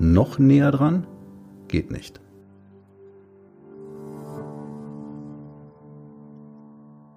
[0.00, 1.08] Noch näher dran?
[1.66, 2.20] Geht nicht.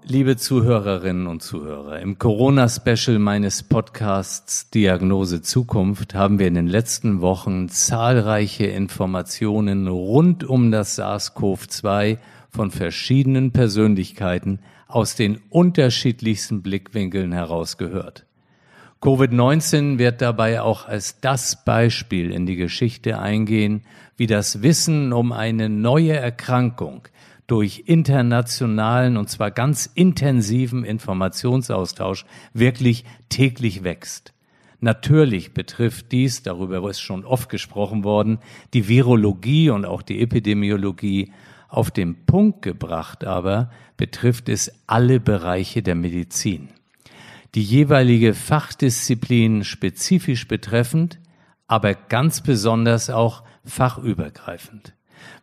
[0.04, 7.22] Liebe Zuhörerinnen und Zuhörer, im Corona-Special meines Podcasts Diagnose Zukunft haben wir in den letzten
[7.22, 12.18] Wochen zahlreiche Informationen rund um das SARS-CoV-2
[12.50, 18.26] von verschiedenen Persönlichkeiten aus den unterschiedlichsten Blickwinkeln herausgehört.
[19.02, 23.82] Covid-19 wird dabei auch als das Beispiel in die Geschichte eingehen,
[24.16, 27.08] wie das Wissen um eine neue Erkrankung
[27.48, 34.34] durch internationalen und zwar ganz intensiven Informationsaustausch wirklich täglich wächst.
[34.82, 38.38] Natürlich betrifft dies, darüber ist schon oft gesprochen worden,
[38.76, 41.32] die Virologie und auch die Epidemiologie.
[41.70, 46.70] Auf den Punkt gebracht aber betrifft es alle Bereiche der Medizin.
[47.54, 51.20] Die jeweilige Fachdisziplin spezifisch betreffend,
[51.68, 54.94] aber ganz besonders auch fachübergreifend.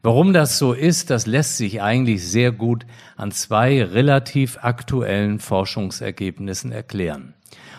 [0.03, 2.87] Warum das so ist, das lässt sich eigentlich sehr gut
[3.17, 7.35] an zwei relativ aktuellen Forschungsergebnissen erklären.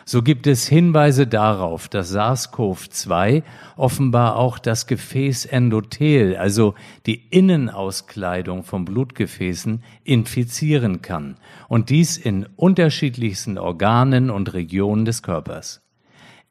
[0.05, 3.43] So gibt es Hinweise darauf, dass SARS-CoV-2
[3.77, 6.73] offenbar auch das Gefäß Endothel, also
[7.05, 15.81] die Innenauskleidung von Blutgefäßen, infizieren kann und dies in unterschiedlichsten Organen und Regionen des Körpers.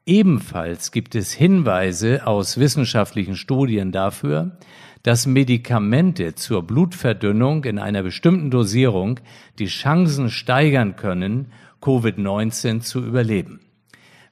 [0.05, 4.57] Ebenfalls gibt es Hinweise aus wissenschaftlichen Studien dafür,
[5.03, 9.19] dass Medikamente zur Blutverdünnung in einer bestimmten Dosierung
[9.59, 11.51] die Chancen steigern können,
[11.81, 13.61] Covid-19 zu überleben.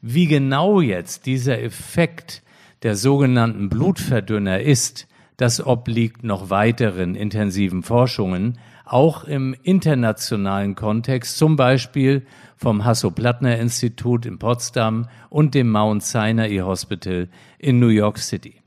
[0.01, 2.43] Wie genau jetzt dieser Effekt
[2.83, 11.55] der sogenannten Blutverdünner ist, das obliegt noch weiteren intensiven Forschungen, auch im internationalen Kontext, zum
[11.55, 12.25] Beispiel
[12.55, 17.27] vom Hasso-Plattner-Institut in Potsdam und dem Mount Sinai Hospital
[17.59, 18.61] in New York City.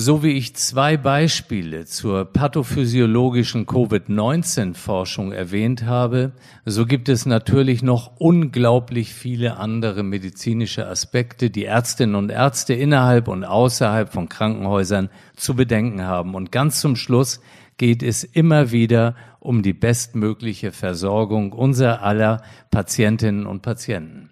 [0.00, 6.30] So wie ich zwei Beispiele zur pathophysiologischen Covid-19-Forschung erwähnt habe,
[6.64, 13.26] so gibt es natürlich noch unglaublich viele andere medizinische Aspekte, die Ärztinnen und Ärzte innerhalb
[13.26, 16.36] und außerhalb von Krankenhäusern zu bedenken haben.
[16.36, 17.40] Und ganz zum Schluss
[17.76, 24.30] geht es immer wieder um die bestmögliche Versorgung unserer aller Patientinnen und Patienten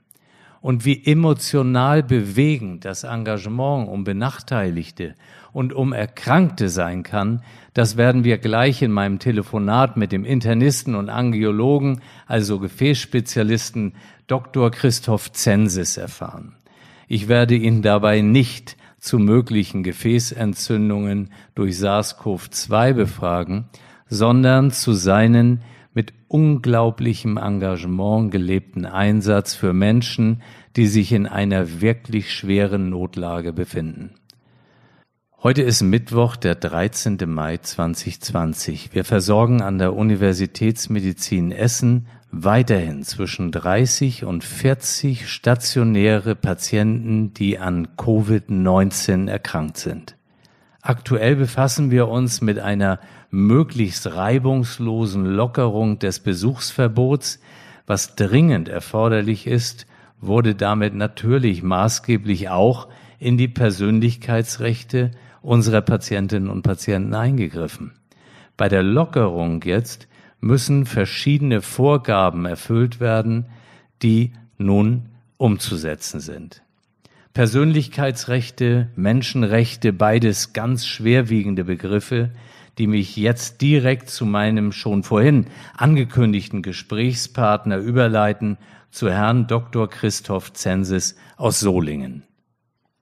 [0.66, 5.14] und wie emotional bewegend das Engagement um Benachteiligte
[5.56, 7.40] und um Erkrankte sein kann,
[7.72, 13.94] das werden wir gleich in meinem Telefonat mit dem Internisten und Angiologen, also Gefäßspezialisten
[14.26, 14.70] Dr.
[14.70, 16.56] Christoph Zensis erfahren.
[17.08, 23.64] Ich werde ihn dabei nicht zu möglichen Gefäßentzündungen durch SARS-CoV-2 befragen,
[24.10, 25.62] sondern zu seinen
[25.94, 30.42] mit unglaublichem Engagement gelebten Einsatz für Menschen,
[30.76, 34.10] die sich in einer wirklich schweren Notlage befinden.
[35.46, 37.18] Heute ist Mittwoch, der 13.
[37.26, 38.92] Mai 2020.
[38.94, 47.86] Wir versorgen an der Universitätsmedizin Essen weiterhin zwischen 30 und 40 stationäre Patienten, die an
[47.96, 50.16] Covid-19 erkrankt sind.
[50.82, 52.98] Aktuell befassen wir uns mit einer
[53.30, 57.38] möglichst reibungslosen Lockerung des Besuchsverbots,
[57.86, 59.86] was dringend erforderlich ist,
[60.20, 62.88] wurde damit natürlich maßgeblich auch
[63.20, 65.12] in die Persönlichkeitsrechte
[65.46, 67.92] unserer Patientinnen und Patienten eingegriffen.
[68.56, 70.08] Bei der Lockerung jetzt
[70.40, 73.46] müssen verschiedene Vorgaben erfüllt werden,
[74.02, 76.62] die nun umzusetzen sind.
[77.32, 82.30] Persönlichkeitsrechte, Menschenrechte, beides ganz schwerwiegende Begriffe,
[82.78, 85.46] die mich jetzt direkt zu meinem schon vorhin
[85.76, 88.58] angekündigten Gesprächspartner überleiten,
[88.90, 89.88] zu Herrn Dr.
[89.88, 92.25] Christoph Zensis aus Solingen.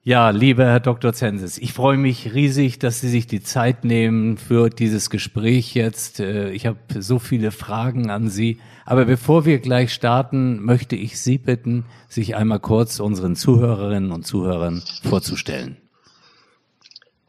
[0.07, 1.15] Ja, lieber Herr Dr.
[1.15, 6.21] Zensis, ich freue mich riesig, dass Sie sich die Zeit nehmen für dieses Gespräch jetzt.
[6.21, 8.61] Äh, ich habe so viele Fragen an Sie.
[8.85, 14.27] Aber bevor wir gleich starten, möchte ich Sie bitten, sich einmal kurz unseren Zuhörerinnen und
[14.27, 15.81] Zuhörern vorzustellen.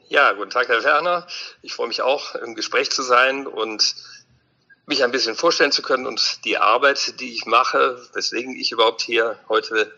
[0.09, 1.25] Ja, guten Tag, Herr Werner.
[1.61, 3.95] Ich freue mich auch, im Gespräch zu sein und
[4.85, 9.01] mich ein bisschen vorstellen zu können und die Arbeit, die ich mache, weswegen ich überhaupt
[9.01, 9.93] hier heute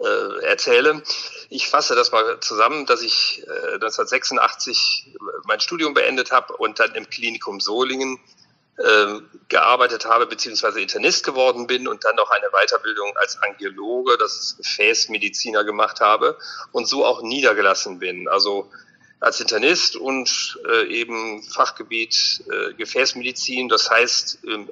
[0.00, 1.02] äh, erzähle.
[1.48, 5.14] Ich fasse das mal zusammen, dass ich äh, 1986
[5.44, 8.18] mein Studium beendet habe und dann im Klinikum Solingen
[8.78, 14.36] äh, gearbeitet habe, beziehungsweise Internist geworden bin und dann noch eine Weiterbildung als Angiologe, das
[14.36, 16.38] ist Gefäßmediziner gemacht habe
[16.72, 18.26] und so auch niedergelassen bin.
[18.26, 18.70] Also
[19.20, 23.68] als Internist und äh, eben Fachgebiet äh, Gefäßmedizin.
[23.68, 24.70] Das heißt im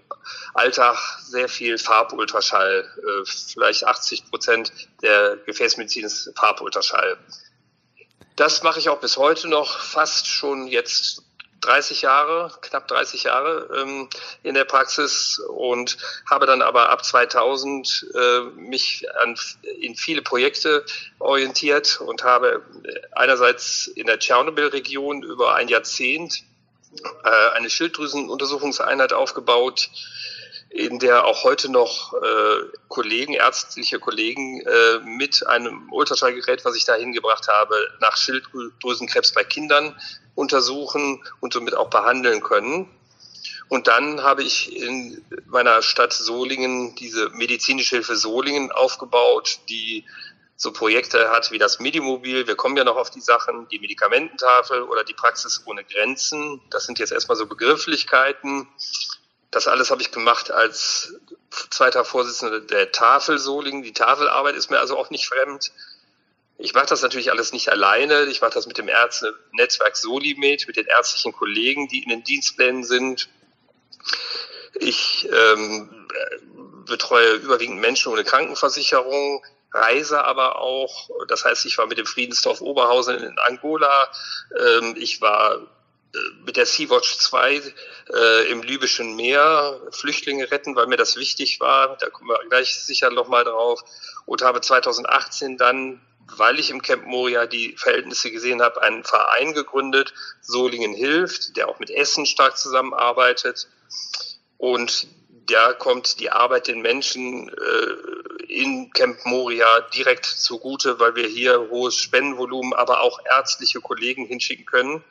[0.55, 2.85] Alltag sehr viel Farbultraschall.
[2.97, 4.73] Äh, vielleicht 80 Prozent
[5.03, 7.19] der Gefäßmedizin ist Farbultraschall.
[8.37, 11.25] Das mache ich auch bis heute noch, fast schon jetzt
[11.61, 14.09] 30 Jahre, knapp 30 Jahre ähm,
[14.43, 19.37] in der Praxis und habe dann aber ab 2000 äh, mich an,
[19.81, 20.85] in viele Projekte
[21.19, 22.63] orientiert und habe
[23.13, 26.45] einerseits in der Tschernobyl-Region über ein Jahrzehnt
[27.25, 29.91] äh, eine Schilddrüsenuntersuchungseinheit aufgebaut,
[30.71, 36.85] in der auch heute noch äh, Kollegen, ärztliche Kollegen äh, mit einem Ultraschallgerät, was ich
[36.85, 39.99] da hingebracht habe, nach Schilddrüsenkrebs bei Kindern
[40.35, 42.89] untersuchen und somit auch behandeln können.
[43.69, 50.05] Und dann habe ich in meiner Stadt Solingen diese medizinische Hilfe Solingen aufgebaut, die
[50.57, 52.47] so Projekte hat wie das Medimobil.
[52.47, 56.61] Wir kommen ja noch auf die Sachen, die Medikamententafel oder die Praxis ohne Grenzen.
[56.71, 58.67] Das sind jetzt erstmal so Begrifflichkeiten.
[59.51, 61.15] Das alles habe ich gemacht als
[61.71, 63.83] zweiter Vorsitzender der Tafel Solingen.
[63.83, 65.73] Die Tafelarbeit ist mir also auch nicht fremd.
[66.59, 68.25] Ich mache das natürlich alles nicht alleine.
[68.25, 72.85] Ich mache das mit dem Ärzte-Netzwerk Solimed, mit den ärztlichen Kollegen, die in den Dienstplänen
[72.85, 73.29] sind.
[74.75, 76.09] Ich ähm,
[76.87, 81.09] betreue überwiegend Menschen ohne Krankenversicherung, reise aber auch.
[81.29, 84.11] Das heißt, ich war mit dem Friedensdorf Oberhausen in Angola.
[84.59, 85.61] Ähm, ich war
[86.45, 87.63] mit der Sea-Watch 2
[88.15, 91.97] äh, im libyschen Meer Flüchtlinge retten, weil mir das wichtig war.
[91.99, 93.83] Da kommen wir gleich sicher nochmal drauf.
[94.27, 96.01] Und habe 2018 dann,
[96.37, 101.69] weil ich im Camp Moria die Verhältnisse gesehen habe, einen Verein gegründet, Solingen hilft, der
[101.69, 103.69] auch mit Essen stark zusammenarbeitet.
[104.57, 105.07] Und
[105.47, 111.69] da kommt die Arbeit den Menschen äh, in Camp Moria direkt zugute, weil wir hier
[111.71, 115.03] hohes Spendenvolumen, aber auch ärztliche Kollegen hinschicken können.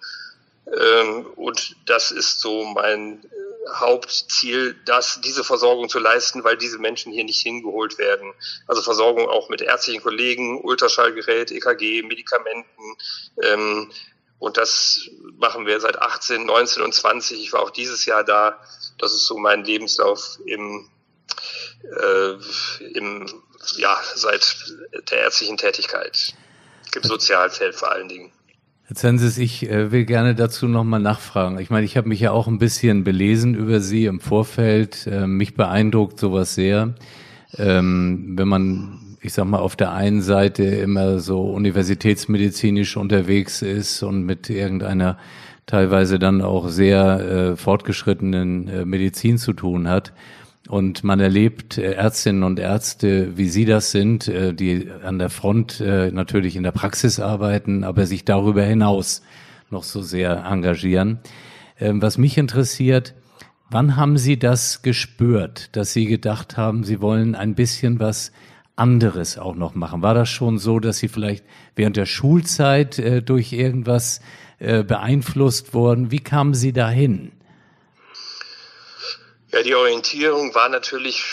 [0.75, 6.77] Ähm, und das ist so mein äh, Hauptziel, dass diese Versorgung zu leisten, weil diese
[6.77, 8.33] Menschen hier nicht hingeholt werden.
[8.67, 12.97] Also Versorgung auch mit ärztlichen Kollegen, Ultraschallgerät, EKG, Medikamenten.
[13.41, 13.91] Ähm,
[14.39, 17.41] und das machen wir seit 18, 19 und 20.
[17.41, 18.61] Ich war auch dieses Jahr da.
[18.99, 20.89] Das ist so mein Lebenslauf im,
[21.83, 22.33] äh,
[22.93, 23.25] im
[23.77, 24.55] ja, seit
[25.11, 26.33] der ärztlichen Tätigkeit.
[26.95, 28.31] Im Sozialfeld vor allen Dingen.
[28.87, 31.59] Herr Zensis, ich äh, will gerne dazu nochmal nachfragen.
[31.59, 35.05] Ich meine, ich habe mich ja auch ein bisschen belesen über Sie im Vorfeld.
[35.07, 36.93] Äh, mich beeindruckt sowas sehr.
[37.57, 44.03] Ähm, wenn man, ich sag mal, auf der einen Seite immer so universitätsmedizinisch unterwegs ist
[44.03, 45.17] und mit irgendeiner
[45.65, 50.13] teilweise dann auch sehr äh, fortgeschrittenen äh, Medizin zu tun hat
[50.67, 55.29] und man erlebt äh, Ärztinnen und Ärzte, wie Sie das sind, äh, die an der
[55.29, 59.21] Front äh, natürlich in der Praxis arbeiten, aber sich darüber hinaus
[59.69, 61.19] noch so sehr engagieren.
[61.79, 63.13] Ähm, was mich interessiert,
[63.69, 68.31] wann haben Sie das gespürt, dass Sie gedacht haben, Sie wollen ein bisschen was
[68.75, 70.01] anderes auch noch machen?
[70.01, 74.21] War das schon so, dass Sie vielleicht während der Schulzeit durch irgendwas
[74.59, 76.11] beeinflusst wurden?
[76.11, 77.31] Wie kamen Sie dahin?
[79.51, 81.23] Ja, die Orientierung war natürlich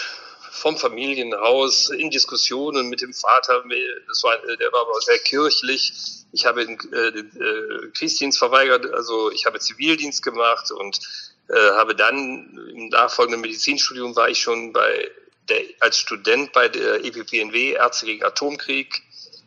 [0.52, 3.64] vom Familienhaus in Diskussionen mit dem Vater.
[4.06, 5.92] Das war, der war aber sehr kirchlich.
[6.30, 11.00] Ich habe den, äh, den äh, Kriegsdienst verweigert, also ich habe Zivildienst gemacht und
[11.48, 15.10] äh, habe dann im nachfolgenden Medizinstudium war ich schon bei
[15.48, 19.02] der, als Student bei der EPPNW, Ärzte gegen Atomkrieg,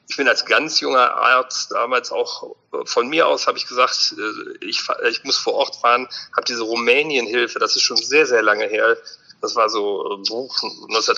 [0.09, 4.15] ich bin als ganz junger Arzt damals auch äh, von mir aus habe ich gesagt,
[4.17, 8.41] äh, ich, ich muss vor Ort fahren, habe diese Rumänienhilfe, das ist schon sehr, sehr
[8.41, 8.97] lange her.
[9.41, 11.13] Das war so 19, äh,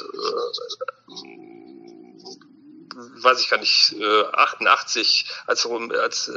[3.22, 6.32] weiß ich gar nicht, 88, als, als,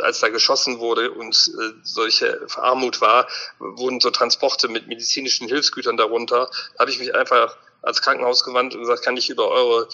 [0.00, 1.34] als da geschossen wurde und
[1.82, 3.26] solche Armut war,
[3.58, 6.48] wurden so Transporte mit medizinischen Hilfsgütern darunter.
[6.74, 9.88] Da habe ich mich einfach als Krankenhaus gewandt und gesagt, kann ich über eure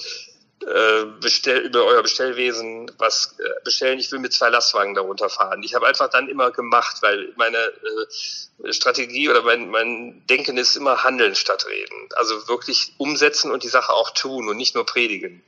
[0.62, 3.98] äh, bestell, über euer Bestellwesen was äh, bestellen.
[3.98, 5.62] Ich will mit zwei Lastwagen darunter fahren.
[5.62, 10.76] Ich habe einfach dann immer gemacht, weil meine äh, Strategie oder mein, mein Denken ist
[10.76, 12.08] immer handeln statt reden.
[12.16, 15.42] Also wirklich umsetzen und die Sache auch tun und nicht nur predigen.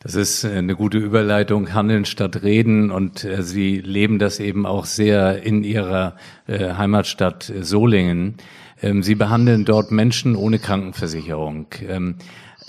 [0.00, 2.90] Das ist äh, eine gute Überleitung, handeln statt reden.
[2.90, 8.38] Und äh, Sie leben das eben auch sehr in Ihrer äh, Heimatstadt Solingen.
[8.82, 11.66] Ähm, Sie behandeln dort Menschen ohne Krankenversicherung.
[11.86, 12.16] Ähm,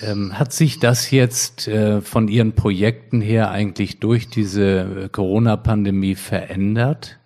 [0.01, 6.15] Ähm, hat sich das jetzt äh, von Ihren Projekten her eigentlich durch diese äh, Corona-Pandemie
[6.15, 7.17] verändert?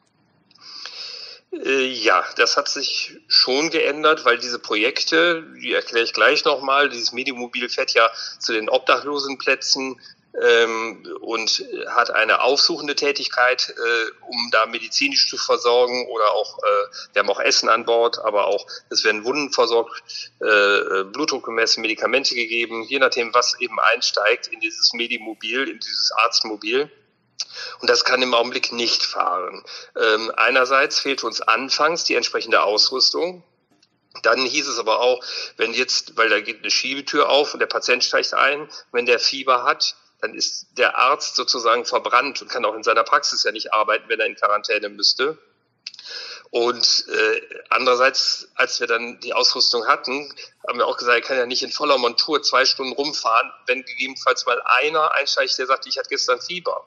[1.51, 6.89] Äh, ja, das hat sich schon geändert, weil diese Projekte, die erkläre ich gleich nochmal,
[6.89, 8.09] dieses Medimobil fährt ja
[8.39, 9.99] zu den Obdachlosenplätzen
[10.41, 17.13] ähm, und hat eine aufsuchende Tätigkeit, äh, um da medizinisch zu versorgen oder auch, äh,
[17.13, 20.03] wir haben auch Essen an Bord, aber auch, es werden Wunden versorgt,
[20.39, 26.11] äh, Blutdruck gemessen, Medikamente gegeben, je nachdem, was eben einsteigt in dieses Medimobil, in dieses
[26.11, 26.91] Arztmobil.
[27.79, 29.63] Und das kann im Augenblick nicht fahren.
[29.99, 33.43] Ähm, einerseits fehlt uns anfangs die entsprechende Ausrüstung.
[34.21, 35.23] Dann hieß es aber auch,
[35.57, 39.19] wenn jetzt, weil da geht eine Schiebetür auf und der Patient steigt ein, wenn der
[39.19, 43.51] Fieber hat, dann ist der Arzt sozusagen verbrannt und kann auch in seiner Praxis ja
[43.51, 45.37] nicht arbeiten, wenn er in Quarantäne müsste.
[46.49, 50.33] Und äh, andererseits, als wir dann die Ausrüstung hatten,
[50.65, 53.83] haben wir auch gesagt, er kann ja nicht in voller Montur zwei Stunden rumfahren, wenn
[53.83, 56.85] gegebenenfalls mal einer einsteigt, der sagt, ich hatte gestern Fieber.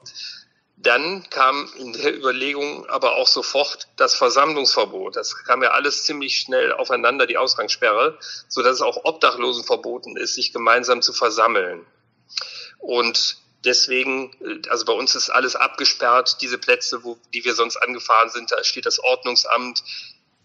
[0.75, 5.15] Dann kam in der Überlegung aber auch sofort das Versammlungsverbot.
[5.15, 8.17] Das kam ja alles ziemlich schnell aufeinander, die Ausgangssperre,
[8.47, 11.85] so dass es auch Obdachlosen verboten ist, sich gemeinsam zu versammeln.
[12.79, 17.77] Und deswegen, äh, also bei uns ist alles abgesperrt, diese Plätze, wo, die wir sonst
[17.77, 19.83] angefahren sind, da steht das Ordnungsamt,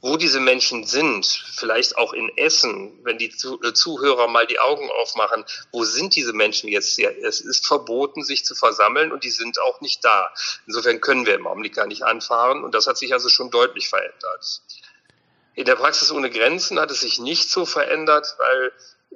[0.03, 4.91] wo diese Menschen sind, vielleicht auch in Essen, wenn die äh, Zuhörer mal die Augen
[4.91, 6.99] aufmachen, wo sind diese Menschen jetzt?
[6.99, 10.35] Es ist verboten, sich zu versammeln und die sind auch nicht da.
[10.67, 13.89] Insofern können wir im Augenblick gar nicht anfahren und das hat sich also schon deutlich
[13.89, 14.63] verändert.
[15.55, 18.73] In der Praxis ohne Grenzen hat es sich nicht so verändert, weil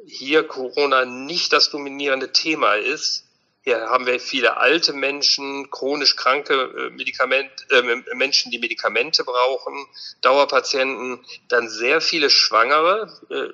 [0.07, 3.25] hier Corona nicht das dominierende Thema ist.
[3.63, 9.75] Hier haben wir viele alte Menschen, chronisch kranke äh, Medikament, äh, Menschen, die Medikamente brauchen,
[10.21, 13.49] Dauerpatienten, dann sehr viele Schwangere, äh,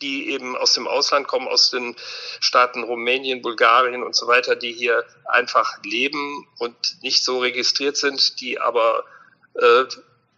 [0.00, 1.96] die eben aus dem Ausland kommen, aus den
[2.38, 8.40] Staaten Rumänien, Bulgarien und so weiter, die hier einfach leben und nicht so registriert sind,
[8.40, 9.04] die aber
[9.54, 9.84] äh,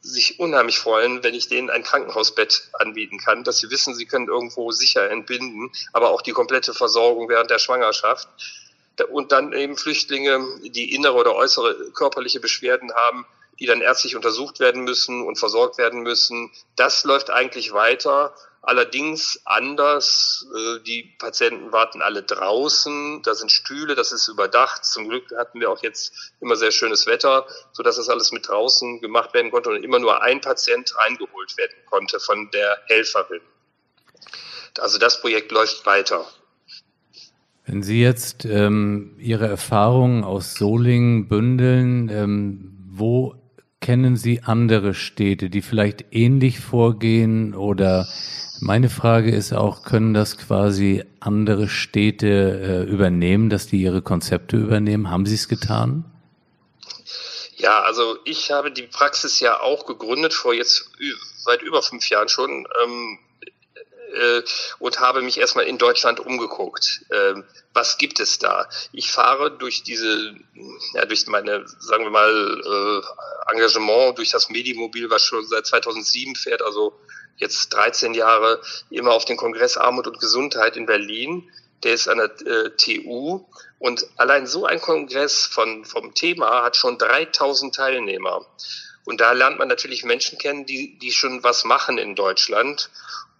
[0.01, 4.29] sich unheimlich freuen, wenn ich denen ein Krankenhausbett anbieten kann, dass sie wissen, sie können
[4.29, 8.29] irgendwo sicher entbinden, aber auch die komplette Versorgung während der Schwangerschaft
[9.11, 13.27] und dann eben Flüchtlinge, die innere oder äußere körperliche Beschwerden haben,
[13.59, 16.51] die dann ärztlich untersucht werden müssen und versorgt werden müssen.
[16.77, 18.35] Das läuft eigentlich weiter.
[18.63, 20.47] Allerdings anders.
[20.55, 23.23] Äh, die Patienten warten alle draußen.
[23.23, 24.85] Da sind Stühle, das ist überdacht.
[24.85, 28.49] Zum Glück hatten wir auch jetzt immer sehr schönes Wetter, so dass das alles mit
[28.49, 33.41] draußen gemacht werden konnte und immer nur ein Patient reingeholt werden konnte von der Helferin.
[34.79, 36.27] Also das Projekt läuft weiter.
[37.65, 43.37] Wenn Sie jetzt ähm, Ihre Erfahrungen aus Solingen bündeln, ähm, wo
[43.81, 47.55] kennen Sie andere Städte, die vielleicht ähnlich vorgehen?
[47.55, 48.07] Oder
[48.61, 54.57] meine Frage ist auch, können das quasi andere Städte äh, übernehmen, dass die ihre Konzepte
[54.57, 55.11] übernehmen?
[55.11, 56.05] Haben Sie es getan?
[57.57, 60.91] Ja, also ich habe die Praxis ja auch gegründet vor jetzt
[61.37, 62.67] seit über fünf Jahren schon.
[62.83, 63.19] Ähm,
[64.13, 64.43] äh,
[64.79, 67.05] und habe mich erstmal in Deutschland umgeguckt.
[67.13, 68.69] Ähm, was gibt es da?
[68.93, 70.35] Ich fahre durch diese,
[70.95, 76.35] ja, durch meine, sagen wir mal, äh, Engagement, durch das Medimobil, was schon seit 2007
[76.35, 76.99] fährt, also
[77.41, 81.51] jetzt 13 Jahre, immer auf den Kongress Armut und Gesundheit in Berlin.
[81.83, 83.47] Der ist an der äh, TU
[83.79, 88.45] und allein so ein Kongress von, vom Thema hat schon 3000 Teilnehmer.
[89.07, 92.91] Und da lernt man natürlich Menschen kennen, die, die schon was machen in Deutschland.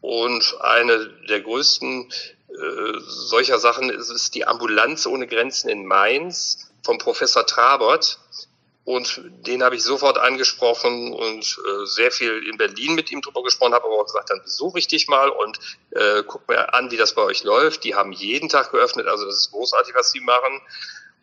[0.01, 6.71] Und eine der größten äh, solcher Sachen ist, ist die Ambulanz ohne Grenzen in Mainz
[6.83, 8.19] vom Professor Trabert.
[8.91, 13.45] Und den habe ich sofort angesprochen und äh, sehr viel in Berlin mit ihm drüber
[13.45, 15.61] gesprochen, habe aber auch gesagt, dann besuche ich dich mal und
[15.93, 17.85] äh, guck mir an, wie das bei euch läuft.
[17.85, 20.61] Die haben jeden Tag geöffnet, also das ist großartig, was sie machen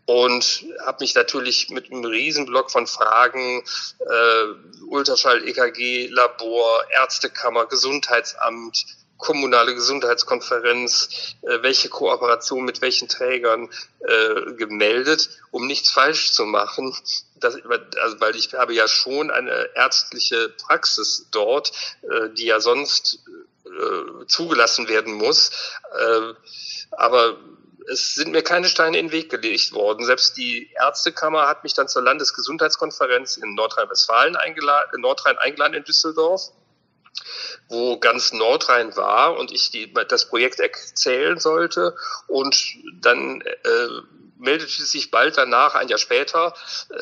[0.06, 3.62] und habe mich natürlich mit einem Riesenblock von Fragen
[4.00, 8.86] äh, Ultraschall, EKG, Labor, Ärztekammer, Gesundheitsamt,
[9.18, 13.70] kommunale Gesundheitskonferenz, äh, welche Kooperation mit welchen Trägern
[14.00, 16.96] äh, gemeldet, um nichts falsch zu machen.
[17.36, 21.72] Das, also, weil ich habe ja schon eine ärztliche Praxis dort,
[22.04, 23.24] äh, die ja sonst
[23.66, 25.52] äh, zugelassen werden muss.
[25.98, 26.34] Äh,
[26.92, 27.38] aber
[27.90, 30.06] es sind mir keine Steine in den Weg gelegt worden.
[30.06, 35.84] Selbst die Ärztekammer hat mich dann zur Landesgesundheitskonferenz in Nordrhein-Westfalen eingeladen, in Nordrhein eingeladen in
[35.84, 36.52] Düsseldorf,
[37.70, 41.96] wo ganz Nordrhein war und ich die, das Projekt erzählen sollte.
[42.28, 42.58] Und
[43.02, 43.88] dann äh,
[44.40, 46.54] meldete sich bald danach, ein Jahr später,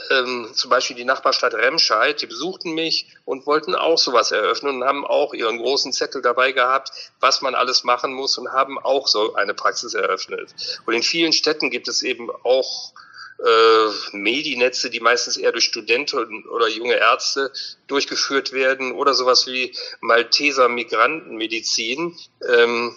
[0.10, 4.84] ähm, zum Beispiel die Nachbarstadt Remscheid, die besuchten mich und wollten auch sowas eröffnen und
[4.88, 9.07] haben auch ihren großen Zettel dabei gehabt, was man alles machen muss und haben auch
[9.07, 10.53] so eine Praxis eröffnet.
[10.86, 12.93] Und in vielen Städten gibt es eben auch
[13.44, 17.51] äh, Medinetze, die meistens eher durch Studenten oder junge Ärzte
[17.88, 22.15] durchgeführt werden oder sowas wie Malteser Migrantenmedizin.
[22.48, 22.96] Ähm,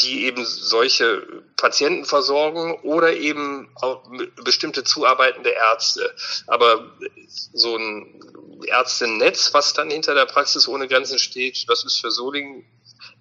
[0.00, 1.26] die eben solche
[1.56, 4.02] Patienten versorgen oder eben auch
[4.42, 6.14] bestimmte zuarbeitende Ärzte.
[6.46, 6.96] Aber
[7.28, 8.20] so ein
[8.66, 12.64] Ärztenetz, was dann hinter der Praxis ohne Grenzen steht, das ist für Solingen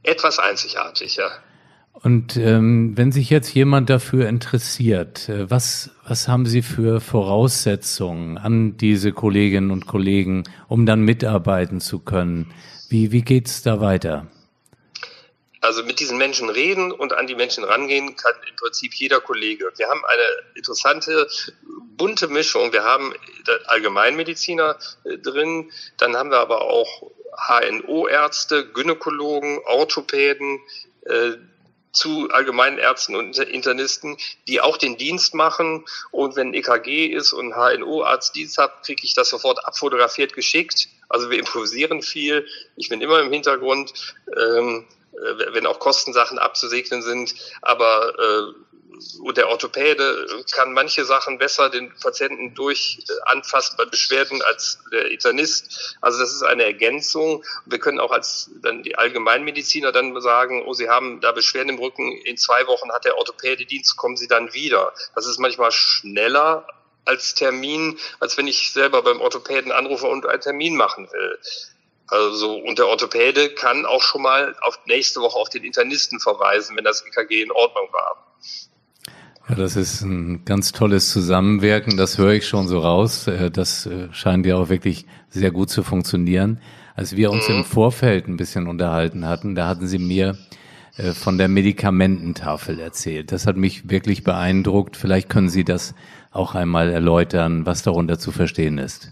[0.03, 1.31] etwas einzigartig, ja.
[2.03, 8.37] Und ähm, wenn sich jetzt jemand dafür interessiert, äh, was, was haben Sie für Voraussetzungen
[8.37, 12.53] an diese Kolleginnen und Kollegen, um dann mitarbeiten zu können?
[12.89, 14.27] Wie, wie geht's da weiter?
[15.59, 19.71] Also mit diesen Menschen reden und an die Menschen rangehen kann im Prinzip jeder Kollege.
[19.75, 21.27] Wir haben eine interessante,
[21.97, 22.71] bunte Mischung.
[22.73, 23.11] Wir haben
[23.65, 27.11] Allgemeinmediziner äh, drin, dann haben wir aber auch
[27.49, 30.59] HNO-Ärzte, Gynäkologen, Orthopäden,
[31.91, 34.17] zu Allgemeinärzten und Internisten,
[34.47, 35.85] die auch den Dienst machen.
[36.11, 40.87] Und wenn EKG ist und HNO-Arzt Dienst hat, kriege ich das sofort abfotografiert geschickt.
[41.09, 42.47] Also wir improvisieren viel.
[42.75, 43.93] Ich bin immer im Hintergrund.
[44.37, 44.85] Ähm,
[45.17, 47.33] äh, wenn auch Kostensachen abzusegnen sind.
[47.61, 48.66] Aber äh,
[49.35, 55.11] der Orthopäde kann manche Sachen besser den Patienten durch äh, anfassen bei Beschwerden als der
[55.11, 55.97] Internist.
[56.01, 57.43] Also das ist eine Ergänzung.
[57.65, 61.79] Wir können auch als dann die Allgemeinmediziner dann sagen, oh, Sie haben da Beschwerden im
[61.79, 64.93] Rücken, in zwei Wochen hat der Orthopäde Dienst, kommen Sie dann wieder.
[65.15, 66.67] Das ist manchmal schneller
[67.05, 71.39] als Termin, als wenn ich selber beim Orthopäden anrufe und einen Termin machen will.
[72.07, 76.77] Also, und der Orthopäde kann auch schon mal auf nächste Woche auf den Internisten verweisen,
[76.77, 78.23] wenn das EKG in Ordnung war.
[79.49, 81.95] Ja, das ist ein ganz tolles Zusammenwirken.
[81.95, 83.27] Das höre ich schon so raus.
[83.27, 86.59] Äh, das äh, scheint ja auch wirklich sehr gut zu funktionieren.
[86.95, 87.57] Als wir uns mhm.
[87.57, 90.37] im Vorfeld ein bisschen unterhalten hatten, da hatten Sie mir
[90.97, 93.31] äh, von der Medikamententafel erzählt.
[93.31, 94.97] Das hat mich wirklich beeindruckt.
[94.97, 95.95] Vielleicht können Sie das
[96.31, 99.11] auch einmal erläutern, was darunter zu verstehen ist.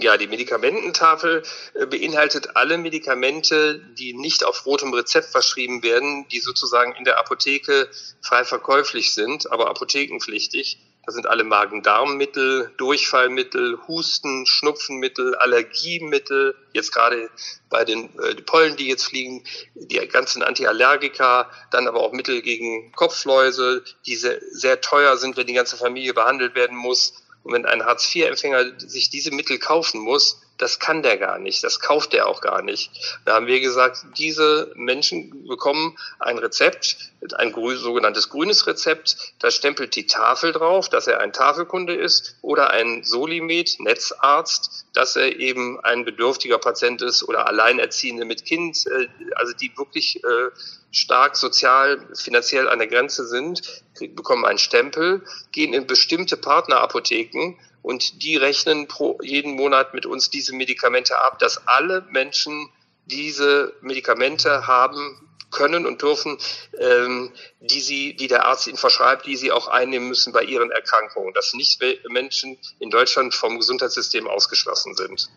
[0.00, 1.42] Ja, die Medikamententafel
[1.74, 7.18] äh, beinhaltet alle Medikamente, die nicht auf rotem Rezept verschrieben werden, die sozusagen in der
[7.20, 7.88] Apotheke
[8.20, 10.78] frei verkäuflich sind, aber apothekenpflichtig.
[11.06, 17.30] Das sind alle Magen-Darm-Mittel, Durchfallmittel, Husten, Schnupfenmittel, Allergiemittel, jetzt gerade
[17.68, 22.42] bei den äh, die Pollen, die jetzt fliegen, die ganzen Antiallergika, dann aber auch Mittel
[22.42, 27.52] gegen Kopfläuse, die sehr, sehr teuer sind, wenn die ganze Familie behandelt werden muss und
[27.52, 32.12] wenn ein Hartz-IV-Empfänger sich diese Mittel kaufen muss, das kann der gar nicht, das kauft
[32.12, 32.90] der auch gar nicht.
[33.24, 36.96] Da haben wir gesagt, diese Menschen bekommen ein Rezept,
[37.36, 42.70] ein sogenanntes grünes Rezept, da stempelt die Tafel drauf, dass er ein Tafelkunde ist oder
[42.70, 49.08] ein Solimed, Netzarzt, dass er eben ein bedürftiger Patient ist oder Alleinerziehende mit Kind, äh,
[49.36, 50.50] also die wirklich äh,
[50.92, 58.22] stark sozial, finanziell an der Grenze sind, bekommen einen Stempel, gehen in bestimmte Partnerapotheken und
[58.22, 62.70] die rechnen pro, jeden Monat mit uns diese Medikamente ab, dass alle Menschen
[63.04, 66.38] diese Medikamente haben können und dürfen,
[66.80, 70.70] ähm, die sie, die der Arzt ihnen verschreibt, die sie auch einnehmen müssen bei ihren
[70.70, 75.28] Erkrankungen, dass nicht Menschen in Deutschland vom Gesundheitssystem ausgeschlossen sind.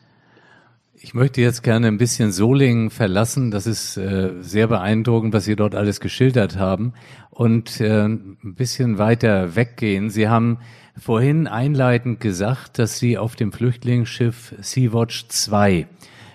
[1.00, 3.52] Ich möchte jetzt gerne ein bisschen Solingen verlassen.
[3.52, 6.94] Das ist äh, sehr beeindruckend, was Sie dort alles geschildert haben.
[7.30, 10.10] Und äh, ein bisschen weiter weggehen.
[10.10, 10.58] Sie haben
[11.00, 15.88] vorhin einleitend gesagt, dass Sie auf dem Flüchtlingsschiff Sea-Watch 2,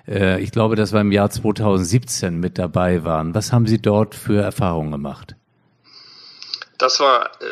[0.06, 3.34] äh, ich glaube, das war im Jahr 2017 mit dabei waren.
[3.34, 5.34] Was haben Sie dort für Erfahrungen gemacht?
[6.78, 7.46] Das war äh,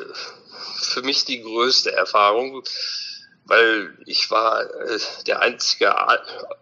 [0.77, 2.63] für mich die größte Erfahrung
[3.51, 5.93] weil ich war äh, der einzige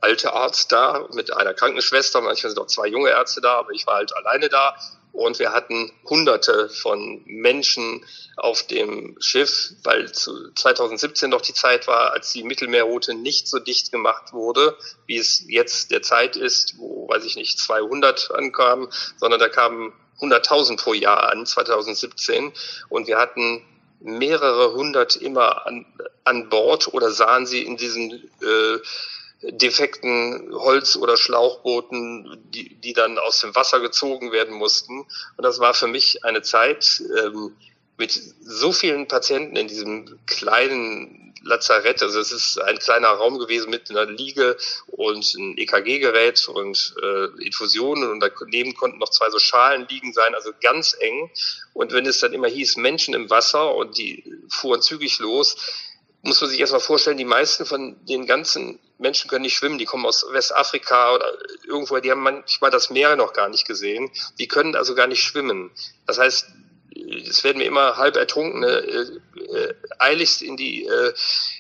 [0.01, 2.22] alte Arzt da mit einer Krankenschwester.
[2.22, 4.74] Manchmal sind auch zwei junge Ärzte da, aber ich war halt alleine da.
[5.12, 8.07] Und wir hatten hunderte von Menschen
[8.38, 13.59] auf dem Schiff, weil zu 2017 noch die Zeit war, als die Mittelmeerroute nicht so
[13.59, 14.74] dicht gemacht wurde,
[15.07, 19.92] wie es jetzt der Zeit ist, wo, weiß ich nicht, 200 ankamen, sondern da kamen
[20.20, 22.51] 100.000 pro Jahr an, 2017.
[22.88, 23.62] Und wir hatten
[24.00, 25.87] mehrere hundert immer an,
[26.24, 28.78] an Bord oder sahen sie in diesen äh,
[29.42, 35.00] defekten Holz- oder Schlauchbooten, die, die dann aus dem Wasser gezogen werden mussten.
[35.00, 37.56] Und das war für mich eine Zeit ähm,
[37.98, 42.02] mit so vielen Patienten in diesem kleinen Lazarett.
[42.02, 44.56] Also es ist ein kleiner Raum gewesen mit einer Liege
[44.87, 50.34] und ein EKG-Gerät und äh, Infusionen und daneben konnten noch zwei so Schalen liegen sein,
[50.34, 51.30] also ganz eng.
[51.72, 55.56] Und wenn es dann immer hieß Menschen im Wasser und die fuhren zügig los,
[56.22, 59.84] muss man sich erstmal vorstellen, die meisten von den ganzen Menschen können nicht schwimmen, die
[59.84, 61.32] kommen aus Westafrika oder
[61.64, 64.11] irgendwo, die haben manchmal das Meer noch gar nicht gesehen.
[64.38, 65.70] Die können also gar nicht schwimmen.
[66.06, 66.46] Das heißt,
[67.11, 71.12] es werden mir immer halb ertrunkene äh, äh, eiligst in die äh,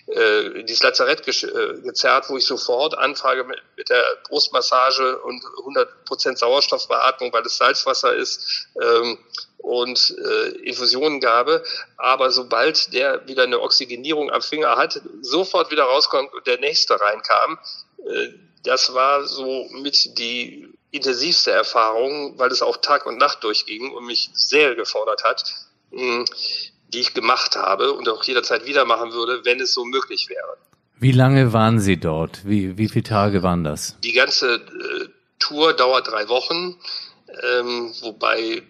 [0.06, 6.04] äh, dieses Lazarett äh, gezerrt, wo ich sofort anfrage mit, mit der Brustmassage und 100
[6.04, 9.18] Prozent Sauerstoffbeatmung, weil es Salzwasser ist ähm,
[9.58, 11.62] und äh, Infusionengabe.
[11.96, 17.00] Aber sobald der wieder eine Oxygenierung am Finger hat, sofort wieder rauskommt und der nächste
[17.00, 17.58] reinkam.
[18.06, 18.28] Äh,
[18.64, 24.06] das war so mit die intensivste Erfahrung, weil es auch Tag und Nacht durchging und
[24.06, 25.44] mich sehr gefordert hat,
[25.90, 30.56] die ich gemacht habe und auch jederzeit wieder machen würde, wenn es so möglich wäre.
[31.00, 32.46] Wie lange waren Sie dort?
[32.46, 33.96] Wie, wie viele Tage waren das?
[34.02, 36.76] Die ganze äh, Tour dauert drei Wochen,
[37.42, 38.62] ähm, wobei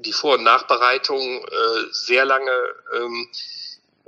[0.00, 1.46] die Vor- und Nachbereitung äh,
[1.90, 2.50] sehr lange
[2.96, 3.28] ähm,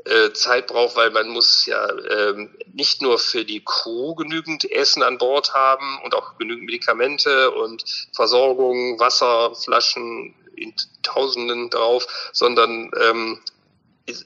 [0.06, 5.02] äh, Zeit braucht, weil man muss ja ähm, nicht nur für die Crew genügend Essen
[5.02, 13.40] an Bord haben und auch genügend Medikamente und Versorgung, Wasserflaschen in Tausenden drauf, sondern ähm,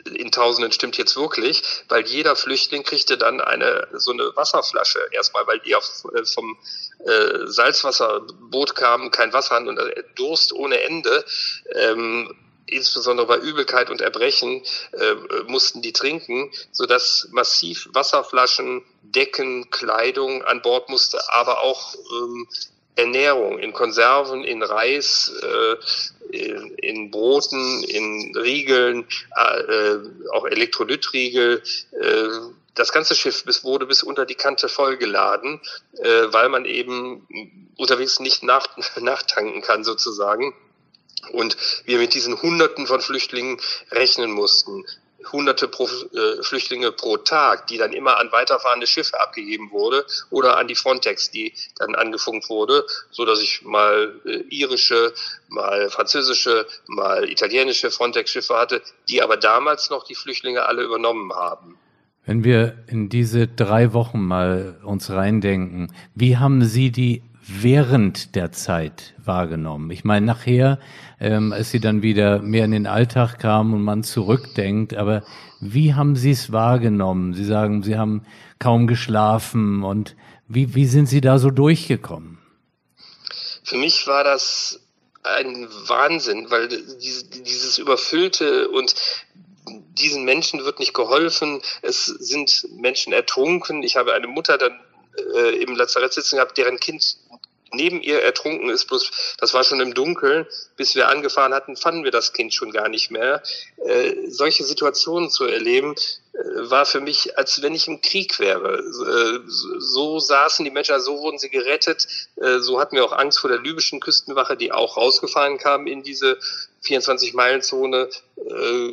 [0.05, 5.47] in Tausenden stimmt jetzt wirklich, weil jeder Flüchtling kriegte dann eine so eine Wasserflasche erstmal,
[5.47, 6.59] weil die auf, äh, vom
[7.07, 11.25] äh, Salzwasserboot kamen, kein Wasser und äh, Durst ohne Ende.
[11.75, 12.37] Ähm,
[12.73, 15.15] insbesondere bei Übelkeit und Erbrechen, äh,
[15.47, 22.49] mussten die trinken, sodass massiv Wasserflaschen, Decken, Kleidung an Bord musste, aber auch ähm,
[22.97, 29.07] Ernährung in Konserven, in Reis, äh, in, in, Broten, in Riegeln,
[29.37, 29.97] äh,
[30.33, 31.63] auch Elektrolytriegel.
[31.93, 32.29] Äh,
[32.75, 35.61] das ganze Schiff bis, wurde bis unter die Kante vollgeladen,
[35.99, 37.27] äh, weil man eben
[37.77, 38.69] unterwegs nicht nach,
[39.01, 40.55] nachtanken kann sozusagen.
[41.33, 44.85] Und wir mit diesen Hunderten von Flüchtlingen rechnen mussten.
[45.33, 50.57] Hunderte pro, äh, Flüchtlinge pro Tag, die dann immer an weiterfahrende Schiffe abgegeben wurde oder
[50.57, 55.13] an die Frontex, die dann angefunkt wurde, so dass ich mal äh, irische,
[55.49, 61.79] mal französische, mal italienische Frontex-Schiffe hatte, die aber damals noch die Flüchtlinge alle übernommen haben.
[62.27, 68.53] Wenn wir in diese drei Wochen mal uns reindenken, wie haben Sie die während der
[68.53, 69.91] Zeit wahrgenommen?
[69.91, 70.79] Ich meine, nachher,
[71.19, 75.23] ähm, als Sie dann wieder mehr in den Alltag kamen und man zurückdenkt, aber
[75.61, 77.35] wie haben Sie es wahrgenommen?
[77.35, 78.25] Sie sagen, Sie haben
[78.59, 80.17] kaum geschlafen und
[80.49, 82.39] wie, wie sind Sie da so durchgekommen?
[83.65, 84.81] Für mich war das
[85.23, 88.95] ein Wahnsinn, weil dieses überfüllte und
[89.69, 91.61] diesen Menschen wird nicht geholfen.
[91.83, 93.83] Es sind Menschen ertrunken.
[93.83, 94.81] Ich habe eine Mutter dann
[95.37, 97.17] äh, im Lazarett sitzen gehabt, deren Kind
[97.73, 102.05] neben ihr ertrunken ist, bloß das war schon im Dunkeln, bis wir angefahren hatten, fanden
[102.05, 103.43] wir das Kind schon gar nicht mehr.
[103.85, 105.95] Äh, solche Situationen zu erleben,
[106.33, 106.39] äh,
[106.71, 108.79] war für mich, als wenn ich im Krieg wäre.
[108.79, 112.07] Äh, so saßen die Menschen, so wurden sie gerettet.
[112.37, 116.03] Äh, so hatten wir auch Angst vor der libyschen Küstenwache, die auch rausgefahren kam in
[116.03, 116.39] diese
[116.85, 118.09] 24-Meilen-Zone.
[118.37, 118.93] Äh,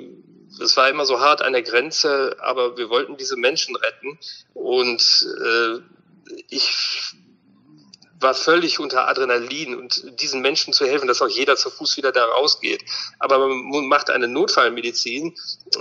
[0.62, 4.18] es war immer so hart an der Grenze, aber wir wollten diese Menschen retten.
[4.54, 5.80] Und äh,
[6.50, 7.14] ich
[8.20, 12.12] war völlig unter Adrenalin und diesen Menschen zu helfen, dass auch jeder zu Fuß wieder
[12.12, 12.84] da rausgeht.
[13.20, 15.36] Aber man macht eine Notfallmedizin,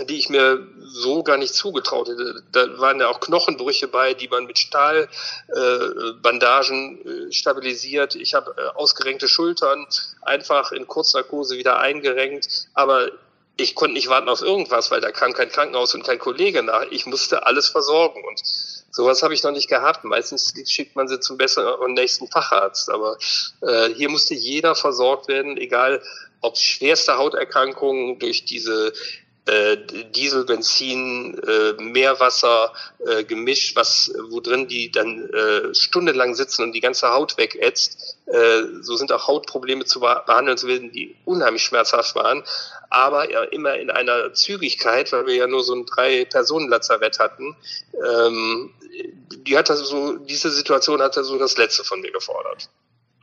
[0.09, 2.43] die ich mir so gar nicht zugetraut hätte.
[2.53, 8.15] Da waren ja auch Knochenbrüche bei, die man mit Stahlbandagen äh, äh, stabilisiert.
[8.15, 9.87] Ich habe äh, ausgerenkte Schultern,
[10.23, 12.69] einfach in Kurznarkose wieder eingerenkt.
[12.75, 13.11] Aber
[13.57, 16.83] ich konnte nicht warten auf irgendwas, weil da kam kein Krankenhaus und kein Kollege nach.
[16.91, 18.43] Ich musste alles versorgen und
[18.91, 20.05] Sowas habe ich noch nicht gehabt.
[20.05, 22.91] Meistens schickt man sie zum besseren und nächsten Facharzt.
[22.91, 23.19] Aber
[23.61, 26.03] äh, hier musste jeder versorgt werden, egal
[26.41, 28.93] ob schwerste Hauterkrankungen durch diese
[29.47, 29.77] äh,
[30.15, 32.73] Diesel, Benzin, äh, Meerwasser,
[33.07, 38.19] äh, Gemisch, was, wo drin die dann äh, stundenlang sitzen und die ganze Haut wegätzt.
[38.27, 42.43] Äh, so sind auch Hautprobleme zu behandeln zu werden, die unheimlich schmerzhaft waren
[42.91, 47.57] aber ja immer in einer Zügigkeit, weil wir ja nur so ein Drei-Personen-Lazarett hatten.
[47.95, 48.73] Ähm,
[49.47, 52.69] die hat so, diese Situation hat so das Letzte von mir gefordert.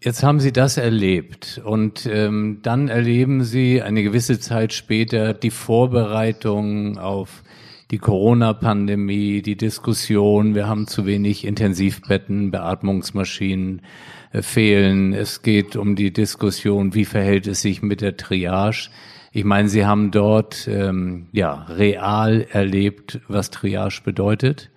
[0.03, 5.49] Jetzt haben Sie das erlebt und ähm, dann erleben Sie eine gewisse Zeit später die
[5.49, 7.41] Vorbereitung auf
[7.89, 13.81] die Corona-Pandemie, die Diskussion, wir haben zu wenig Intensivbetten, Beatmungsmaschinen
[14.33, 15.13] äh, fehlen.
[15.13, 18.89] Es geht um die Diskussion, wie verhält es sich mit der Triage.
[19.31, 24.69] Ich meine, Sie haben dort ähm, ja real erlebt, was Triage bedeutet.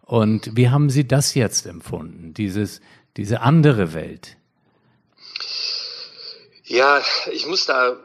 [0.00, 2.80] Und wie haben Sie das jetzt empfunden, dieses,
[3.18, 4.38] diese andere Welt?
[6.72, 7.98] Ja, ich muss da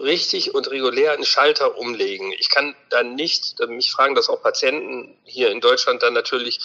[0.00, 2.32] richtig und regulär einen Schalter umlegen.
[2.38, 6.60] Ich kann dann nicht, mich fragen das auch Patienten hier in Deutschland dann natürlich,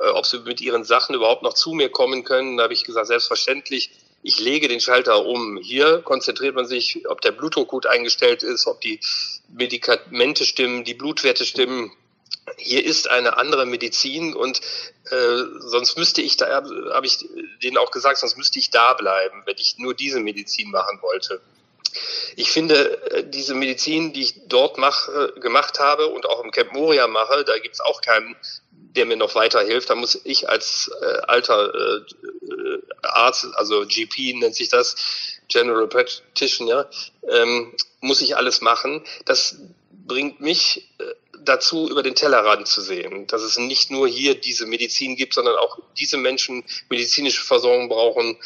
[0.00, 2.56] äh, ob sie mit ihren Sachen überhaupt noch zu mir kommen können.
[2.56, 3.90] Da habe ich gesagt, selbstverständlich,
[4.22, 5.58] ich lege den Schalter um.
[5.58, 8.98] Hier konzentriert man sich, ob der Blutdruck gut eingestellt ist, ob die
[9.48, 11.92] Medikamente stimmen, die Blutwerte stimmen.
[12.58, 14.60] Hier ist eine andere Medizin und
[15.10, 16.62] äh, sonst müsste ich da,
[16.92, 17.18] habe ich
[17.62, 21.40] denen auch gesagt, sonst müsste ich da bleiben, wenn ich nur diese Medizin machen wollte.
[22.36, 26.72] Ich finde, äh, diese Medizin, die ich dort mache, gemacht habe und auch im Camp
[26.72, 28.36] Moria mache, da gibt es auch keinen,
[28.70, 29.90] der mir noch weiterhilft.
[29.90, 32.00] Da muss ich als äh, alter äh,
[33.02, 34.96] Arzt, also GP nennt sich das,
[35.48, 36.88] General Practitioner,
[37.28, 39.04] ähm, muss ich alles machen.
[39.24, 39.56] Das
[39.90, 41.04] bringt mich äh,
[41.48, 45.56] dazu, über den Tellerrand zu sehen, dass es nicht nur hier diese Medizin gibt, sondern
[45.56, 48.36] auch diese Menschen medizinische Versorgung brauchen.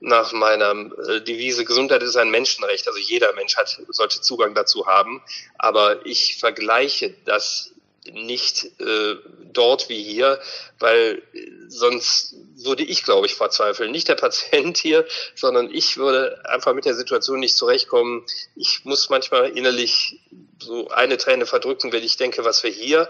[0.00, 4.86] Nach meiner äh, Devise Gesundheit ist ein Menschenrecht, also jeder Mensch hat, sollte Zugang dazu
[4.86, 5.20] haben.
[5.58, 7.72] Aber ich vergleiche das
[8.12, 9.16] nicht äh,
[9.52, 10.40] dort wie hier,
[10.78, 11.22] weil
[11.68, 13.90] sonst würde ich, glaube ich, verzweifeln.
[13.90, 18.24] Nicht der Patient hier, sondern ich würde einfach mit der Situation nicht zurechtkommen.
[18.56, 20.20] Ich muss manchmal innerlich
[20.60, 23.08] so eine Träne verdrücken, wenn ich denke, was wir hier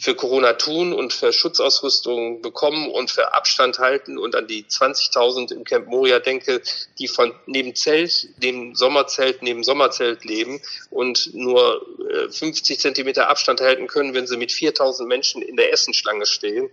[0.00, 5.52] für Corona tun und für Schutzausrüstung bekommen und für Abstand halten und an die 20.000
[5.52, 6.62] im Camp Moria denke,
[6.98, 11.86] die von neben Zelt, neben Sommerzelt, neben Sommerzelt leben und nur
[12.30, 16.70] 50 äh, Zentimeter Abstand halten können, wenn sie mit 4.000 Menschen in der Essenschlange stehen.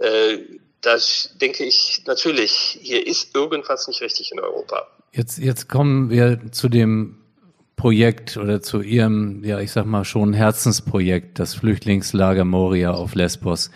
[0.00, 0.38] Äh,
[0.82, 4.86] das denke ich natürlich, hier ist irgendwas nicht richtig in Europa.
[5.10, 7.21] Jetzt, jetzt kommen wir zu dem
[7.82, 13.72] Projekt oder zu Ihrem, ja, ich sag mal schon Herzensprojekt, das Flüchtlingslager Moria auf Lesbos.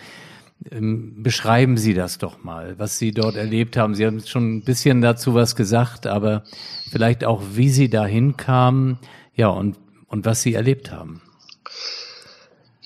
[0.70, 3.96] Ähm, beschreiben Sie das doch mal, was Sie dort erlebt haben.
[3.96, 6.44] Sie haben schon ein bisschen dazu was gesagt, aber
[6.88, 9.00] vielleicht auch, wie Sie dahin kamen,
[9.34, 11.20] ja, und, und was Sie erlebt haben.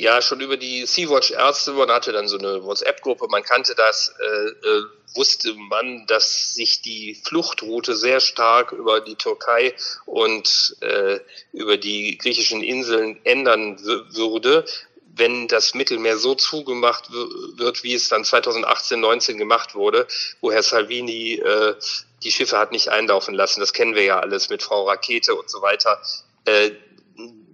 [0.01, 4.15] Ja, schon über die Sea-Watch Ärzte, man hatte dann so eine WhatsApp-Gruppe, man kannte das,
[4.19, 4.85] äh, äh,
[5.15, 9.75] wusste man, dass sich die Fluchtroute sehr stark über die Türkei
[10.07, 11.21] und äh,
[11.53, 14.65] über die griechischen Inseln ändern würde,
[15.05, 20.07] wenn das Mittelmeer so zugemacht wird, wie es dann 2018, 19 gemacht wurde,
[20.41, 21.75] wo Herr Salvini äh,
[22.23, 23.61] die Schiffe hat nicht einlaufen lassen.
[23.61, 26.01] Das kennen wir ja alles mit Frau Rakete und so weiter.
[26.47, 26.71] Äh,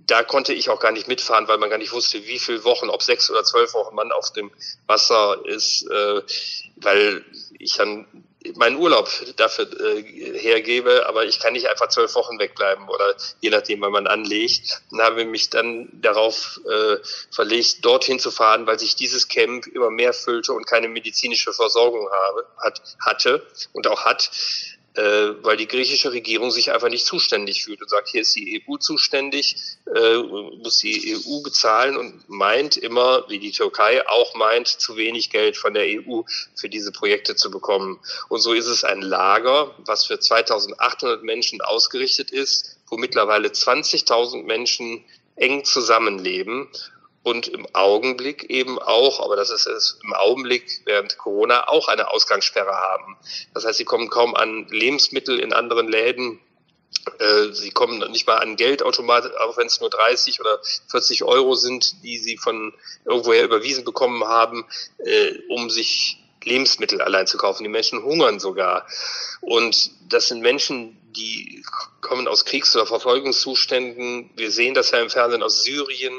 [0.06, 2.88] da konnte ich auch gar nicht mitfahren, weil man gar nicht wusste, wie viele Wochen,
[2.88, 4.50] ob sechs oder zwölf Wochen man auf dem
[4.86, 6.22] Wasser ist, äh,
[6.76, 7.24] weil
[7.58, 8.06] ich dann
[8.54, 10.02] meinen Urlaub dafür äh,
[10.38, 14.82] hergebe, aber ich kann nicht einfach zwölf Wochen wegbleiben oder je nachdem, wann man anlegt.
[14.90, 16.96] Dann habe ich mich dann darauf äh,
[17.30, 22.08] verlegt, dorthin zu fahren, weil sich dieses Camp immer mehr füllte und keine medizinische Versorgung
[22.08, 24.30] habe, hat, hatte und auch hat
[24.96, 28.62] äh, weil die griechische Regierung sich einfach nicht zuständig fühlt und sagt, hier ist die
[28.66, 29.56] EU zuständig,
[29.94, 35.30] äh, muss die EU bezahlen und meint immer, wie die Türkei auch meint, zu wenig
[35.30, 36.22] Geld von der EU
[36.54, 38.00] für diese Projekte zu bekommen.
[38.28, 44.44] Und so ist es ein Lager, was für 2800 Menschen ausgerichtet ist, wo mittlerweile 20.000
[44.44, 45.04] Menschen
[45.37, 46.68] eng zusammenleben
[47.26, 52.08] und im Augenblick eben auch, aber das ist es im Augenblick während Corona auch eine
[52.08, 53.16] Ausgangssperre haben.
[53.52, 56.38] Das heißt, sie kommen kaum an Lebensmittel in anderen Läden.
[57.18, 61.56] Äh, sie kommen nicht mal an Geldautomat, auch wenn es nur 30 oder 40 Euro
[61.56, 62.72] sind, die sie von
[63.04, 64.64] irgendwoher überwiesen bekommen haben,
[64.98, 67.64] äh, um sich Lebensmittel allein zu kaufen.
[67.64, 68.86] Die Menschen hungern sogar.
[69.40, 71.62] Und das sind Menschen, die
[72.00, 74.31] kommen aus Kriegs- oder Verfolgungszuständen.
[74.37, 76.14] Wir sehen das ja im Fernsehen aus Syrien,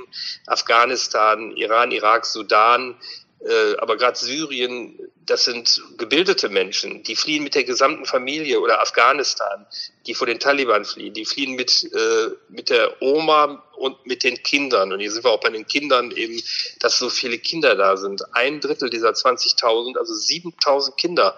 [0.45, 2.95] Afghanistan, Iran, Irak, Sudan.
[3.39, 8.81] Äh, aber gerade Syrien, das sind gebildete Menschen, die fliehen mit der gesamten Familie oder
[8.81, 9.67] Afghanistan,
[10.07, 14.41] die vor den Taliban fliehen, die fliehen mit, äh, mit der Oma und mit den
[14.41, 14.91] Kindern.
[14.91, 16.41] Und hier sind wir auch bei den Kindern eben,
[16.79, 18.23] dass so viele Kinder da sind.
[18.33, 21.37] Ein Drittel dieser 20.000, also 7.000 Kinder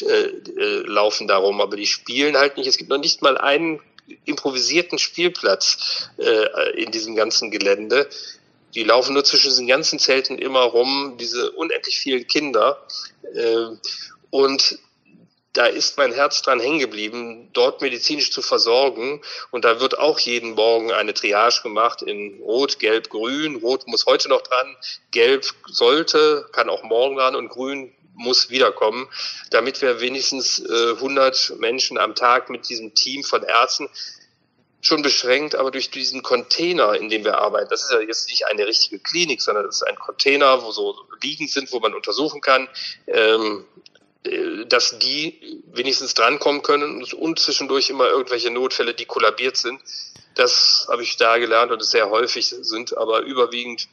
[0.00, 2.66] äh, äh, laufen darum, aber die spielen halt nicht.
[2.66, 3.80] Es gibt noch nicht mal einen
[4.24, 8.08] improvisierten Spielplatz äh, in diesem ganzen Gelände.
[8.74, 12.82] Die laufen nur zwischen diesen ganzen Zelten immer rum, diese unendlich vielen Kinder.
[13.34, 13.66] Äh,
[14.30, 14.78] und
[15.52, 19.20] da ist mein Herz dran hängen geblieben, dort medizinisch zu versorgen.
[19.50, 23.56] Und da wird auch jeden Morgen eine Triage gemacht in Rot, Gelb, Grün.
[23.56, 24.76] Rot muss heute noch dran,
[25.10, 29.08] Gelb sollte, kann auch morgen dran und Grün muss wiederkommen,
[29.50, 33.88] damit wir wenigstens äh, 100 Menschen am Tag mit diesem Team von Ärzten
[34.82, 38.46] schon beschränkt, aber durch diesen Container, in dem wir arbeiten, das ist ja jetzt nicht
[38.46, 42.40] eine richtige Klinik, sondern das ist ein Container, wo so Liegen sind, wo man untersuchen
[42.40, 42.68] kann,
[43.06, 43.64] ähm,
[44.24, 49.80] äh, dass die wenigstens drankommen können und zwischendurch immer irgendwelche Notfälle, die kollabiert sind.
[50.34, 53.88] Das habe ich da gelernt und es sehr häufig sind aber überwiegend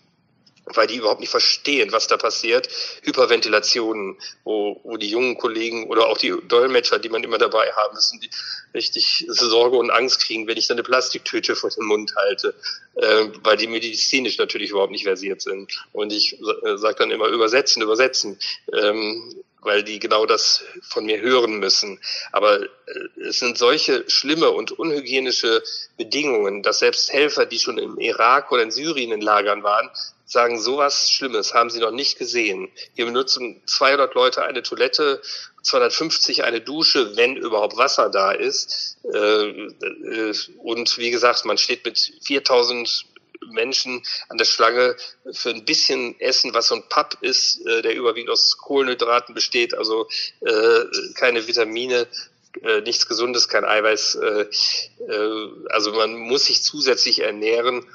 [0.76, 2.70] weil die überhaupt nicht verstehen, was da passiert.
[3.04, 8.00] Hyperventilationen, wo, wo die jungen Kollegen oder auch die Dolmetscher, die man immer dabei haben,
[8.00, 8.30] sind die
[8.74, 12.54] richtig Sorge und Angst kriegen, wenn ich dann eine Plastiktüte vor den Mund halte,
[12.96, 15.86] äh, weil die medizinisch natürlich überhaupt nicht versiert sind.
[15.92, 18.40] Und ich äh, sage dann immer übersetzen, übersetzen.
[18.74, 22.00] Ähm, weil die genau das von mir hören müssen.
[22.32, 22.68] Aber äh,
[23.28, 25.64] es sind solche schlimme und unhygienische
[25.98, 29.90] Bedingungen, dass selbst Helfer, die schon im Irak oder in Syrien in Lagern waren,
[30.30, 32.70] sagen, sowas Schlimmes haben sie noch nicht gesehen.
[32.96, 35.22] Hier benutzen 200 Leute eine Toilette,
[35.64, 38.98] 250 eine Dusche, wenn überhaupt Wasser da ist.
[39.12, 43.06] Äh, äh, und wie gesagt, man steht mit 4000
[43.52, 44.96] Menschen an der Schlange
[45.32, 49.74] für ein bisschen Essen, was so ein Papp ist, äh, der überwiegend aus Kohlenhydraten besteht,
[49.74, 50.08] also
[51.16, 52.08] keine Vitamine,
[52.84, 54.18] nichts Gesundes, kein Eiweiß.
[55.70, 57.86] also man muss sich zusätzlich ernähren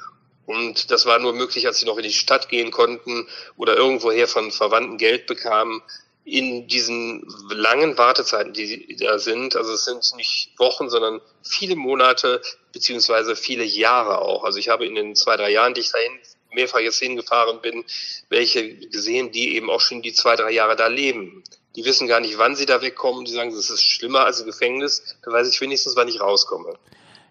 [0.45, 3.27] und das war nur möglich, als sie noch in die Stadt gehen konnten
[3.57, 5.81] oder irgendwoher von Verwandten Geld bekamen.
[6.23, 12.41] In diesen langen Wartezeiten, die da sind, also es sind nicht Wochen, sondern viele Monate
[12.73, 14.43] beziehungsweise viele Jahre auch.
[14.43, 16.19] Also ich habe in den zwei, drei Jahren, die ich dahin
[16.51, 17.85] mehrfach jetzt hingefahren bin,
[18.29, 21.43] welche gesehen, die eben auch schon die zwei, drei Jahre da leben.
[21.75, 23.25] Die wissen gar nicht, wann sie da wegkommen.
[23.25, 25.17] Die sagen, das ist schlimmer als Gefängnis.
[25.23, 26.79] Da weiß ich wenigstens, wann ich rauskomme.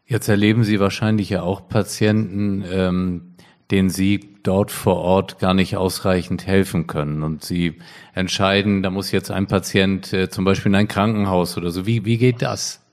[0.07, 3.35] Jetzt erleben Sie wahrscheinlich ja auch Patienten, ähm,
[3.71, 7.23] denen Sie dort vor Ort gar nicht ausreichend helfen können.
[7.23, 7.79] Und Sie
[8.15, 11.87] entscheiden, da muss jetzt ein Patient äh, zum Beispiel in ein Krankenhaus oder so.
[11.87, 12.84] Wie, wie geht das?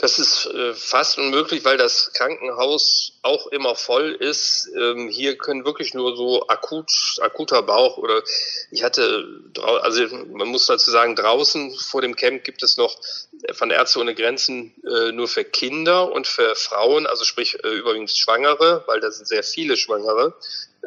[0.00, 4.70] Das ist äh, fast unmöglich, weil das Krankenhaus auch immer voll ist.
[4.74, 8.22] Ähm, hier können wirklich nur so akut, akuter Bauch oder
[8.70, 9.28] ich hatte,
[9.82, 12.96] also man muss dazu sagen, draußen vor dem Camp gibt es noch
[13.52, 18.10] von Ärzte ohne Grenzen äh, nur für Kinder und für Frauen, also sprich äh, überwiegend
[18.10, 20.32] Schwangere, weil da sind sehr viele Schwangere.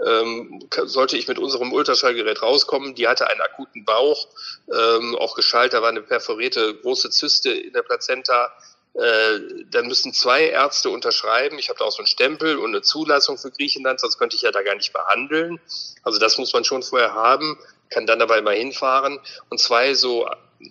[0.07, 4.27] Ähm, sollte ich mit unserem Ultraschallgerät rauskommen, die hatte einen akuten Bauch,
[4.73, 8.51] ähm, auch geschaltet, da war eine perforierte große Zyste in der Plazenta
[8.93, 9.39] äh,
[9.71, 11.57] dann müssen zwei Ärzte unterschreiben.
[11.57, 14.43] Ich habe da auch so einen Stempel und eine Zulassung für Griechenland, sonst könnte ich
[14.43, 15.59] ja da gar nicht behandeln.
[16.03, 17.57] Also das muss man schon vorher haben,
[17.89, 19.19] kann dann dabei mal hinfahren.
[19.49, 20.29] Und zwei so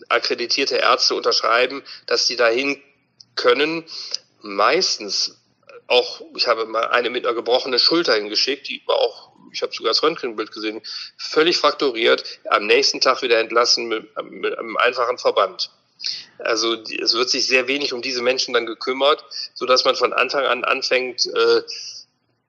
[0.09, 2.81] akkreditierte Ärzte unterschreiben, dass die dahin
[3.35, 3.85] können.
[4.41, 5.39] Meistens
[5.89, 9.73] auch, ich habe mal eine mit einer gebrochenen Schulter hingeschickt, die war auch, ich habe
[9.73, 10.81] sogar das Röntgenbild gesehen,
[11.19, 15.71] völlig fraktoriert, am nächsten Tag wieder entlassen mit, mit einem einfachen Verband.
[16.39, 20.13] Also es wird sich sehr wenig um diese Menschen dann gekümmert, so dass man von
[20.13, 21.63] Anfang an anfängt, äh,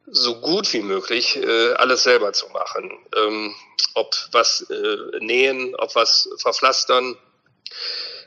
[0.07, 2.91] so gut wie möglich äh, alles selber zu machen.
[3.15, 3.55] Ähm,
[3.93, 7.17] ob was äh, nähen, ob was verpflastern,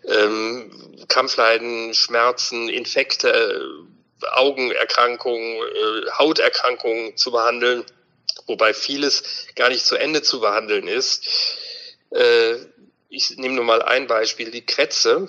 [0.07, 0.71] ähm,
[1.09, 3.61] Kampfleiden, Schmerzen, Infekte,
[4.33, 7.85] Augenerkrankungen, äh, Hauterkrankungen zu behandeln,
[8.47, 9.23] wobei vieles
[9.55, 11.27] gar nicht zu Ende zu behandeln ist.
[12.11, 12.57] Äh,
[13.09, 15.29] ich nehme nur mal ein Beispiel, die Kretze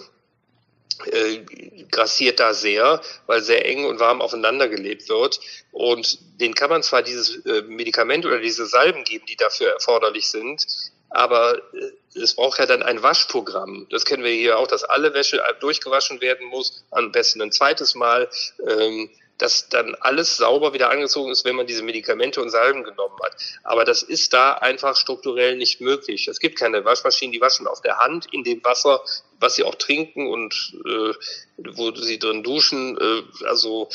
[1.05, 1.43] äh,
[1.91, 5.39] grassiert da sehr, weil sehr eng und warm aufeinander gelebt wird.
[5.71, 10.27] Und den kann man zwar dieses äh, Medikament oder diese Salben geben, die dafür erforderlich
[10.29, 10.65] sind,
[11.09, 13.87] aber äh, es braucht ja dann ein Waschprogramm.
[13.91, 17.93] Das kennen wir hier auch, dass alle Wäsche durchgewaschen werden muss, am besten ein zweites
[17.93, 18.29] Mal.
[18.67, 23.17] Ähm, dass dann alles sauber wieder angezogen ist, wenn man diese Medikamente und Salben genommen
[23.23, 23.35] hat.
[23.63, 26.27] Aber das ist da einfach strukturell nicht möglich.
[26.27, 29.01] Es gibt keine Waschmaschinen, die waschen auf der Hand in dem Wasser,
[29.39, 31.13] was sie auch trinken und äh,
[31.57, 32.97] wo sie drin duschen.
[32.97, 33.89] Äh, also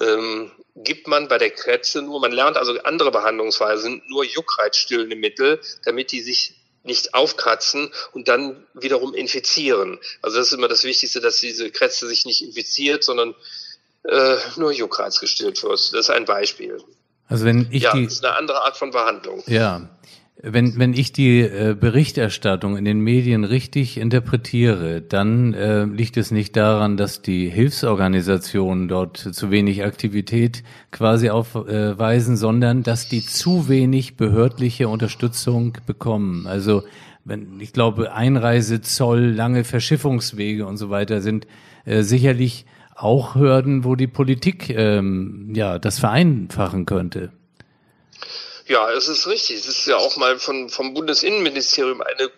[0.00, 5.60] ähm, gibt man bei der Kretze nur, man lernt also andere Behandlungsweisen, nur juckreizstillende Mittel,
[5.84, 10.00] damit die sich nicht aufkratzen und dann wiederum infizieren.
[10.20, 13.34] Also das ist immer das Wichtigste, dass diese Kretze sich nicht infiziert, sondern
[14.04, 15.72] äh, nur Juckreiz gestillt wird.
[15.72, 16.78] Das ist ein Beispiel.
[17.28, 19.42] Also wenn ich ja, die, das ist eine andere Art von Behandlung.
[19.46, 19.88] Ja,
[20.44, 26.32] wenn, wenn ich die äh, Berichterstattung in den Medien richtig interpretiere, dann äh, liegt es
[26.32, 33.68] nicht daran, dass die Hilfsorganisationen dort zu wenig Aktivität quasi aufweisen, sondern dass die zu
[33.68, 36.48] wenig behördliche Unterstützung bekommen.
[36.48, 36.82] Also
[37.24, 41.46] wenn ich glaube, Einreise, Zoll, lange Verschiffungswege und so weiter sind
[41.84, 42.66] äh, sicherlich
[43.02, 47.30] auch Hürden, wo die Politik ähm, ja das vereinfachen könnte.
[48.66, 49.56] Ja, es ist richtig.
[49.56, 52.30] Es ist ja auch mal von, vom Bundesinnenministerium eine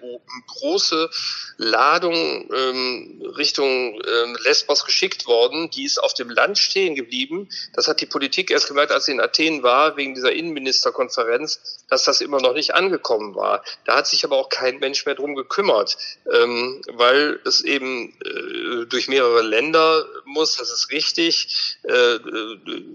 [0.46, 1.10] große
[1.56, 5.70] Ladung ähm, Richtung ähm, Lesbos geschickt worden.
[5.70, 7.48] Die ist auf dem Land stehen geblieben.
[7.74, 12.04] Das hat die Politik erst gemerkt, als sie in Athen war, wegen dieser Innenministerkonferenz, dass
[12.04, 13.62] das immer noch nicht angekommen war.
[13.84, 15.96] Da hat sich aber auch kein Mensch mehr drum gekümmert,
[16.32, 22.18] ähm, weil es eben äh, durch mehrere Länder muss, das ist richtig, äh,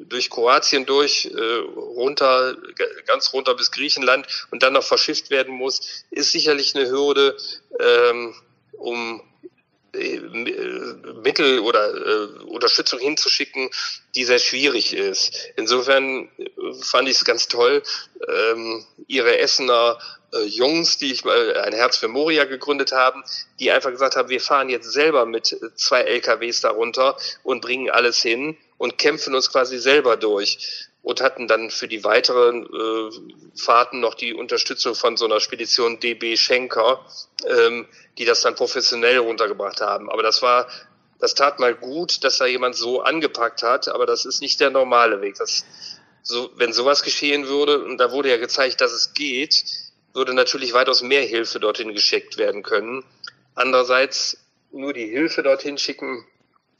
[0.05, 1.59] durch Kroatien durch, äh,
[1.99, 2.57] runter,
[3.05, 7.37] ganz runter bis Griechenland und dann noch verschifft werden muss, ist sicherlich eine Hürde,
[7.79, 8.33] ähm,
[8.73, 9.21] um
[9.93, 10.19] äh,
[11.23, 13.69] Mittel oder äh, Unterstützung hinzuschicken,
[14.15, 15.51] die sehr schwierig ist.
[15.55, 16.29] Insofern
[16.81, 17.81] fand ich es ganz toll,
[18.27, 19.97] ähm, ihre Essener
[20.33, 23.23] äh, Jungs, die ich mal ein Herz für Moria gegründet haben,
[23.59, 28.21] die einfach gesagt haben, wir fahren jetzt selber mit zwei LKWs darunter und bringen alles
[28.21, 33.99] hin und kämpfen uns quasi selber durch und hatten dann für die weiteren äh, Fahrten
[33.99, 37.05] noch die Unterstützung von so einer Spedition DB Schenker,
[37.47, 37.87] ähm,
[38.17, 40.09] die das dann professionell runtergebracht haben.
[40.09, 40.67] Aber das war,
[41.19, 44.69] das tat mal gut, dass da jemand so angepackt hat, aber das ist nicht der
[44.69, 45.35] normale Weg.
[45.35, 45.65] Das,
[46.21, 49.63] so, wenn sowas geschehen würde, und da wurde ja gezeigt, dass es geht,
[50.13, 53.03] würde natürlich weitaus mehr Hilfe dorthin geschickt werden können.
[53.55, 54.37] Andererseits
[54.71, 56.25] nur die Hilfe dorthin schicken,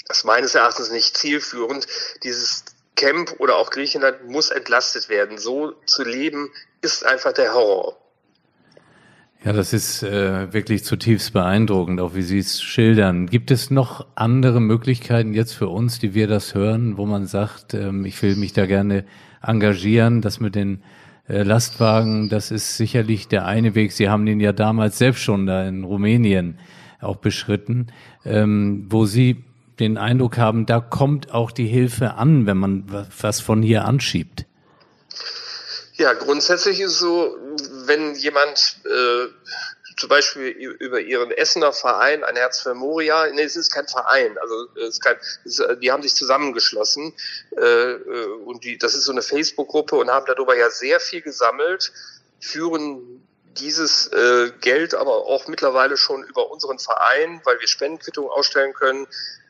[0.10, 1.86] ist meines Erachtens nicht zielführend.
[2.24, 2.66] Dieses
[3.00, 5.38] Camp oder auch Griechenland muss entlastet werden.
[5.38, 6.50] So zu leben
[6.82, 7.98] ist einfach der Horror.
[9.46, 13.28] Ja, das ist äh, wirklich zutiefst beeindruckend, auch wie Sie es schildern.
[13.28, 17.74] Gibt es noch andere Möglichkeiten jetzt für uns, die wir das hören, wo man sagt,
[17.74, 19.06] ähm, ich will mich da gerne
[19.42, 20.84] engagieren, das mit den
[21.30, 23.94] äh, Lastwagen, das ist sicherlich der eine Weg.
[23.94, 26.60] Sie haben den ja damals selbst schon da in Rumänien
[27.00, 27.88] auch beschritten,
[28.26, 29.46] ähm, wo Sie
[29.80, 34.46] den Eindruck haben, da kommt auch die Hilfe an, wenn man was von hier anschiebt?
[35.94, 37.36] Ja, grundsätzlich ist es so,
[37.86, 39.28] wenn jemand äh,
[40.00, 44.38] zum Beispiel über ihren Essener Verein, ein Herz für Moria, nee, es ist kein Verein,
[44.38, 47.14] also es ist kein, es ist, die haben sich zusammengeschlossen
[47.58, 51.22] äh, äh, und die, das ist so eine Facebook-Gruppe und haben darüber ja sehr viel
[51.22, 51.92] gesammelt,
[52.40, 53.28] führen
[53.58, 59.06] dieses äh, Geld aber auch mittlerweile schon über unseren Verein, weil wir Spendenquittungen ausstellen können,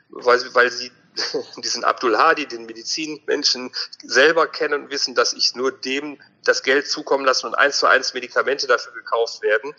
[0.09, 0.91] weil, weil sie
[1.57, 3.71] diesen Abdul Hadi, den Medizinmenschen,
[4.03, 7.87] selber kennen und wissen, dass ich nur dem das Geld zukommen lasse und eins zu
[7.87, 9.73] eins Medikamente dafür gekauft werden.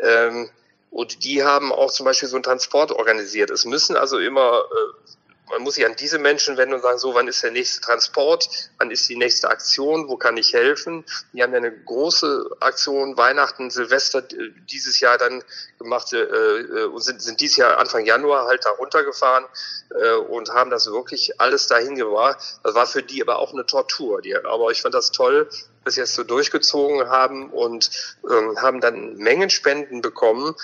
[0.00, 0.50] Ähm,
[0.90, 3.50] und die haben auch zum Beispiel so einen Transport organisiert.
[3.50, 5.15] Es müssen also immer äh,
[5.48, 8.48] man muss sich an diese Menschen wenden und sagen, so, wann ist der nächste Transport,
[8.78, 11.04] wann ist die nächste Aktion, wo kann ich helfen?
[11.32, 15.42] Die haben eine große Aktion Weihnachten, Silvester dieses Jahr dann
[15.78, 19.44] gemacht äh, äh, und sind, sind dieses Jahr Anfang Januar halt da runtergefahren
[19.90, 22.38] äh, und haben das wirklich alles dahin gebracht.
[22.64, 24.22] Das war für die aber auch eine Tortur.
[24.22, 25.48] Die, aber ich fand das toll,
[25.84, 27.90] dass sie es so durchgezogen haben und
[28.28, 30.56] ähm, haben dann Mengenspenden bekommen,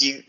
[0.00, 0.24] die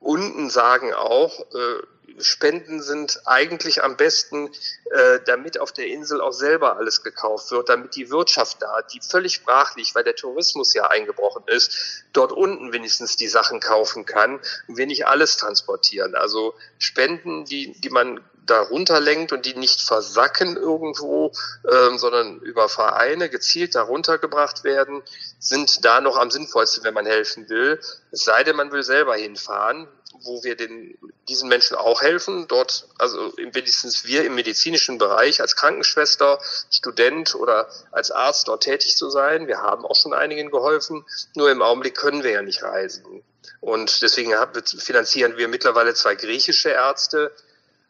[0.00, 1.82] unten sagen auch, äh,
[2.18, 4.50] Spenden sind eigentlich am besten,
[4.90, 9.00] äh, damit auf der Insel auch selber alles gekauft wird, damit die Wirtschaft da, die
[9.00, 14.06] völlig brach liegt, weil der Tourismus ja eingebrochen ist, dort unten wenigstens die Sachen kaufen
[14.06, 16.14] kann und wir nicht alles transportieren.
[16.14, 21.32] Also Spenden, die, die man da runterlenkt und die nicht versacken irgendwo,
[21.70, 25.02] ähm, sondern über Vereine gezielt darunter gebracht werden,
[25.38, 27.80] sind da noch am sinnvollsten, wenn man helfen will.
[28.10, 29.88] Es sei denn, man will selber hinfahren,
[30.20, 30.98] wo wir den,
[31.28, 32.46] diesen Menschen auch helfen.
[32.48, 36.40] Dort, also wenigstens wir im medizinischen Bereich als Krankenschwester,
[36.70, 39.46] Student oder als Arzt dort tätig zu sein.
[39.46, 41.04] Wir haben auch schon einigen geholfen.
[41.34, 43.22] Nur im Augenblick können wir ja nicht reisen.
[43.60, 44.34] Und deswegen
[44.64, 47.32] finanzieren wir mittlerweile zwei griechische Ärzte,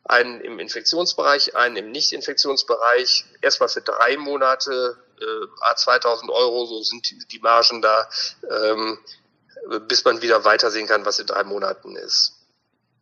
[0.05, 7.33] einen im Infektionsbereich, einen im Nicht-Infektionsbereich, erstmal für drei Monate, äh, 2000 Euro, so sind
[7.33, 8.09] die Margen da,
[8.51, 8.99] ähm,
[9.89, 12.39] bis man wieder weitersehen kann, was in drei Monaten ist.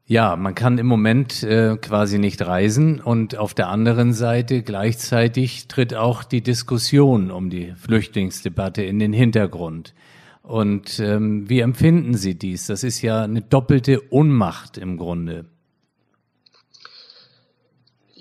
[0.07, 5.69] Ja, man kann im Moment äh, quasi nicht reisen und auf der anderen Seite gleichzeitig
[5.69, 9.95] tritt auch die Diskussion um die Flüchtlingsdebatte in den Hintergrund.
[10.43, 12.67] Und ähm, wie empfinden Sie dies?
[12.67, 15.45] Das ist ja eine doppelte Unmacht im Grunde.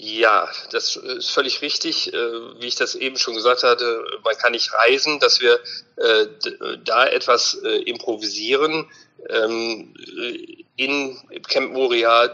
[0.02, 2.14] Ja, das ist völlig richtig.
[2.14, 5.60] Äh, wie ich das eben schon gesagt hatte, man kann nicht reisen, dass wir
[5.98, 6.26] äh,
[6.86, 8.90] da etwas äh, improvisieren
[9.28, 9.94] ähm,
[10.78, 11.20] in
[11.50, 12.34] Camp Moria,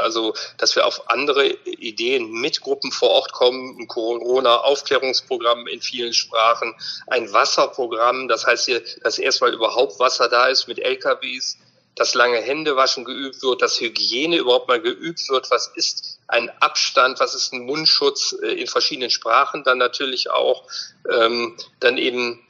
[0.00, 6.14] also dass wir auf andere Ideen mit Gruppen vor Ort kommen, ein Corona-Aufklärungsprogramm in vielen
[6.14, 6.74] Sprachen,
[7.08, 11.58] ein Wasserprogramm, das heißt hier, dass erstmal überhaupt Wasser da ist mit LKWs,
[11.94, 17.20] dass lange Händewaschen geübt wird, dass Hygiene überhaupt mal geübt wird, was ist ein Abstand,
[17.20, 20.66] was ist ein Mundschutz äh, in verschiedenen Sprachen dann natürlich auch,
[21.10, 22.46] ähm, dann eben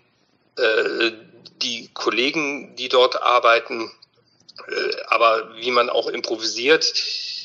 [0.56, 1.12] äh,
[1.62, 3.90] die Kollegen, die dort arbeiten,
[4.68, 6.92] äh, aber wie man auch improvisiert.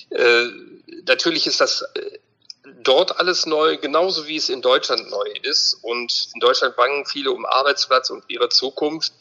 [0.10, 0.48] Äh,
[1.06, 2.20] natürlich ist das äh,
[2.84, 5.76] dort alles neu, genauso wie es in Deutschland neu ist.
[5.82, 9.14] Und in Deutschland bangen viele um Arbeitsplatz und ihre Zukunft.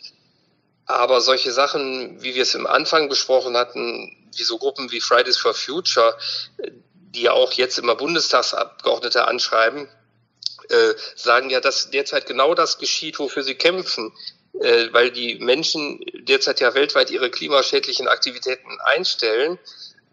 [0.87, 5.37] Aber solche Sachen, wie wir es im Anfang besprochen hatten, wie so Gruppen wie Fridays
[5.37, 6.17] for Future,
[7.17, 9.89] die ja auch jetzt immer Bundestagsabgeordnete anschreiben,
[10.69, 14.13] äh, sagen ja, dass derzeit genau das geschieht, wofür sie kämpfen,
[14.61, 19.59] äh, weil die Menschen derzeit ja weltweit ihre klimaschädlichen Aktivitäten einstellen.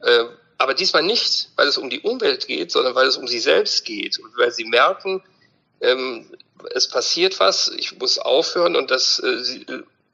[0.02, 0.26] Äh,
[0.58, 3.84] aber diesmal nicht, weil es um die Umwelt geht, sondern weil es um sie selbst
[3.86, 5.22] geht und weil sie merken,
[5.82, 6.32] ähm,
[6.74, 9.22] es passiert was, ich muss aufhören und das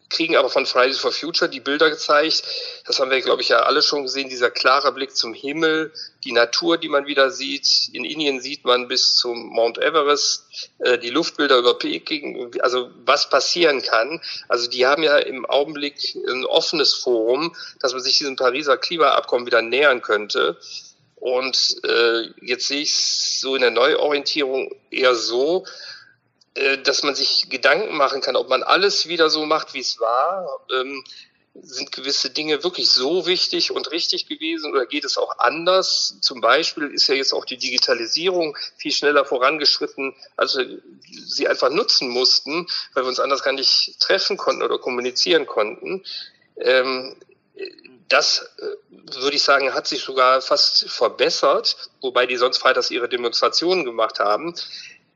[0.09, 2.43] kriegen aber von Fridays for Future die Bilder gezeigt.
[2.85, 4.29] Das haben wir, glaube ich, ja alle schon gesehen.
[4.29, 5.93] Dieser klare Blick zum Himmel,
[6.23, 7.89] die Natur, die man wieder sieht.
[7.93, 10.45] In Indien sieht man bis zum Mount Everest
[10.79, 12.59] äh, die Luftbilder über Peking.
[12.61, 14.19] Also was passieren kann.
[14.47, 19.45] Also die haben ja im Augenblick ein offenes Forum, dass man sich diesem Pariser Klimaabkommen
[19.45, 20.57] wieder nähern könnte.
[21.15, 25.65] Und äh, jetzt sehe ich es so in der Neuorientierung eher so,
[26.83, 30.59] dass man sich Gedanken machen kann, ob man alles wieder so macht, wie es war.
[30.71, 31.03] Ähm,
[31.61, 36.17] sind gewisse Dinge wirklich so wichtig und richtig gewesen oder geht es auch anders?
[36.21, 40.79] Zum Beispiel ist ja jetzt auch die Digitalisierung viel schneller vorangeschritten, als wir
[41.11, 46.03] sie einfach nutzen mussten, weil wir uns anders gar nicht treffen konnten oder kommunizieren konnten.
[46.57, 47.15] Ähm,
[48.07, 53.09] das äh, würde ich sagen, hat sich sogar fast verbessert, wobei die sonst freitags ihre
[53.09, 54.55] Demonstrationen gemacht haben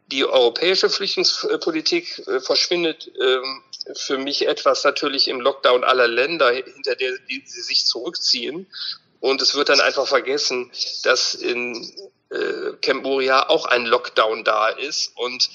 [0.07, 3.63] die europäische Flüchtlingspolitik äh, verschwindet ähm,
[3.95, 8.67] für mich etwas natürlich im Lockdown aller Länder, hinter der sie sich zurückziehen.
[9.19, 10.71] Und es wird dann einfach vergessen,
[11.03, 11.89] dass in
[12.29, 15.49] äh, Camp Moria auch ein Lockdown da ist und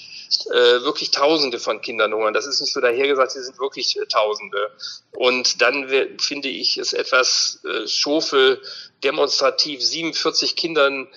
[0.51, 2.33] äh, wirklich Tausende von Kindern hungern.
[2.33, 4.71] Das ist nicht so dahergesagt, sie sind wirklich äh, Tausende.
[5.11, 5.87] Und dann
[6.19, 8.61] finde ich es etwas äh, schofel,
[9.03, 11.07] demonstrativ 47 Kindern,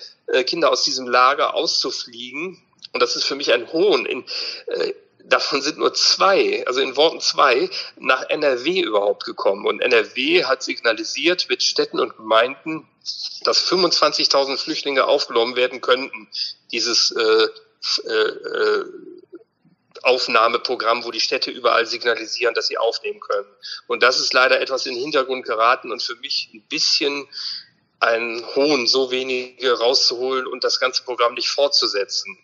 [0.47, 2.63] Kinder aus diesem Lager auszufliegen
[2.93, 4.07] und das ist für mich ein Hohn.
[4.07, 4.25] In,
[4.67, 4.93] äh,
[5.25, 9.67] davon sind nur zwei, also in Worten zwei, nach NRW überhaupt gekommen.
[9.67, 12.87] Und NRW hat signalisiert mit Städten und Gemeinden,
[13.45, 16.29] dass 25.000 Flüchtlinge aufgenommen werden könnten.
[16.71, 17.49] Dieses äh,
[18.05, 18.85] äh, äh,
[20.03, 23.49] Aufnahmeprogramm, wo die Städte überall signalisieren, dass sie aufnehmen können.
[23.87, 27.29] Und das ist leider etwas in den Hintergrund geraten und für mich ein bisschen
[28.01, 32.37] ein Hohn, so wenige rauszuholen und das ganze Programm nicht fortzusetzen.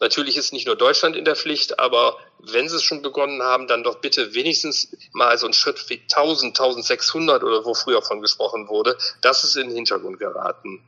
[0.00, 3.66] Natürlich ist nicht nur Deutschland in der Pflicht, aber wenn sie es schon begonnen haben,
[3.66, 8.22] dann doch bitte wenigstens mal so einen Schritt wie 1000, 1600 oder wo früher von
[8.22, 8.96] gesprochen wurde.
[9.20, 10.80] Das ist in den Hintergrund geraten.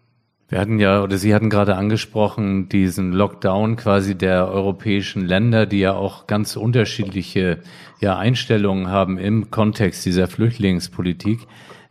[0.48, 5.80] Wir hatten ja, oder Sie hatten gerade angesprochen, diesen Lockdown quasi der europäischen Länder, die
[5.80, 7.62] ja auch ganz unterschiedliche
[8.00, 11.40] ja, Einstellungen haben im Kontext dieser Flüchtlingspolitik.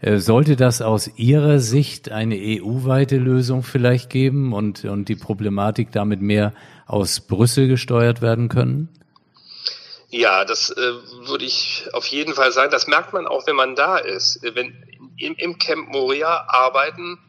[0.02, 5.92] Äh, sollte das aus Ihrer Sicht eine EU-weite Lösung vielleicht geben und, und die Problematik
[5.92, 6.54] damit mehr
[6.88, 8.90] aus Brüssel gesteuert werden können?
[10.10, 10.94] Ja, das äh,
[11.28, 12.72] würde ich auf jeden Fall sagen.
[12.72, 14.40] Das merkt man auch, wenn man da ist.
[14.42, 14.74] Wenn
[15.18, 17.20] im, im Camp Moria arbeiten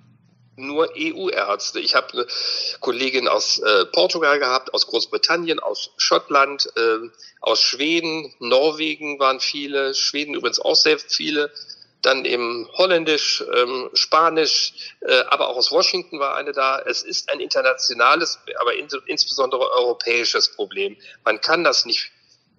[0.57, 1.81] nur EU-Ärzte.
[1.81, 2.27] Ich habe eine
[2.81, 7.09] Kollegin aus äh, Portugal gehabt, aus Großbritannien, aus Schottland, äh,
[7.41, 11.51] aus Schweden, Norwegen waren viele, Schweden übrigens auch sehr viele
[12.03, 16.81] dann eben Holländisch, ähm, Spanisch, äh, aber auch aus Washington war eine da.
[16.81, 20.97] Es ist ein internationales, aber in, insbesondere europäisches Problem.
[21.25, 22.11] Man kann das nicht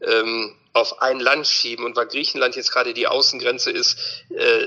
[0.02, 3.98] ähm, auf ein Land schieben und weil Griechenland jetzt gerade die Außengrenze ist,
[4.30, 4.66] äh,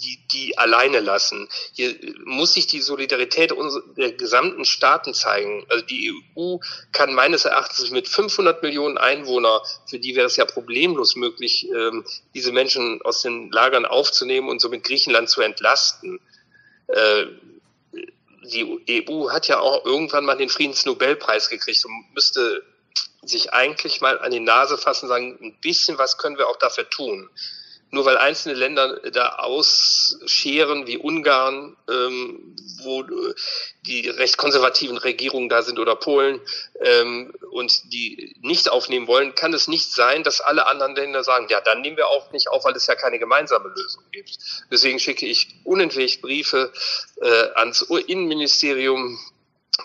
[0.00, 1.48] die, die alleine lassen.
[1.72, 1.94] Hier
[2.24, 3.52] muss sich die Solidarität
[3.96, 5.64] der gesamten Staaten zeigen.
[5.68, 6.56] Also die EU
[6.92, 12.04] kann meines Erachtens mit 500 Millionen Einwohnern, für die wäre es ja problemlos möglich, ähm,
[12.34, 16.20] diese Menschen aus den Lagern aufzunehmen und somit Griechenland zu entlasten.
[16.88, 17.26] Äh,
[18.42, 22.64] die EU hat ja auch irgendwann mal den Friedensnobelpreis gekriegt und müsste
[23.22, 26.56] sich eigentlich mal an die Nase fassen und sagen, ein bisschen was können wir auch
[26.56, 27.28] dafür tun
[27.90, 33.34] nur weil einzelne Länder da ausscheren, wie Ungarn, ähm, wo äh,
[33.86, 36.40] die recht konservativen Regierungen da sind oder Polen
[36.80, 41.46] ähm, und die nicht aufnehmen wollen, kann es nicht sein, dass alle anderen Länder sagen,
[41.50, 44.38] ja, dann nehmen wir auch nicht auf, weil es ja keine gemeinsame Lösung gibt.
[44.70, 46.72] Deswegen schicke ich unentwegt Briefe
[47.20, 49.18] äh, ans Innenministerium,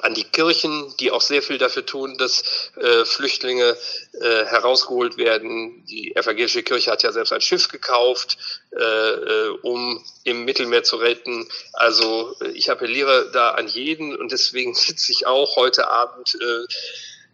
[0.01, 3.77] an die Kirchen, die auch sehr viel dafür tun, dass äh, Flüchtlinge
[4.13, 5.85] äh, herausgeholt werden.
[5.85, 8.37] Die evangelische Kirche hat ja selbst ein Schiff gekauft,
[8.71, 11.47] äh, äh um im Mittelmeer zu retten.
[11.73, 16.73] Also äh, ich appelliere da an jeden und deswegen sitze ich auch heute Abend äh,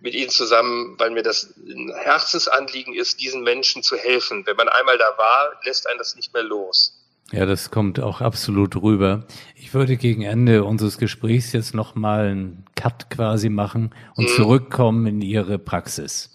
[0.02, 4.46] mit Ihnen zusammen, weil mir das ein Herzensanliegen ist, diesen Menschen zu helfen.
[4.46, 7.01] Wenn man einmal da war, lässt einen das nicht mehr los.
[7.32, 9.26] Ja, das kommt auch absolut rüber.
[9.56, 14.36] Ich würde gegen Ende unseres Gesprächs jetzt nochmal einen Cut quasi machen und mhm.
[14.36, 16.34] zurückkommen in Ihre Praxis.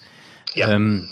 [0.54, 0.70] Ja.
[0.70, 1.08] Ähm,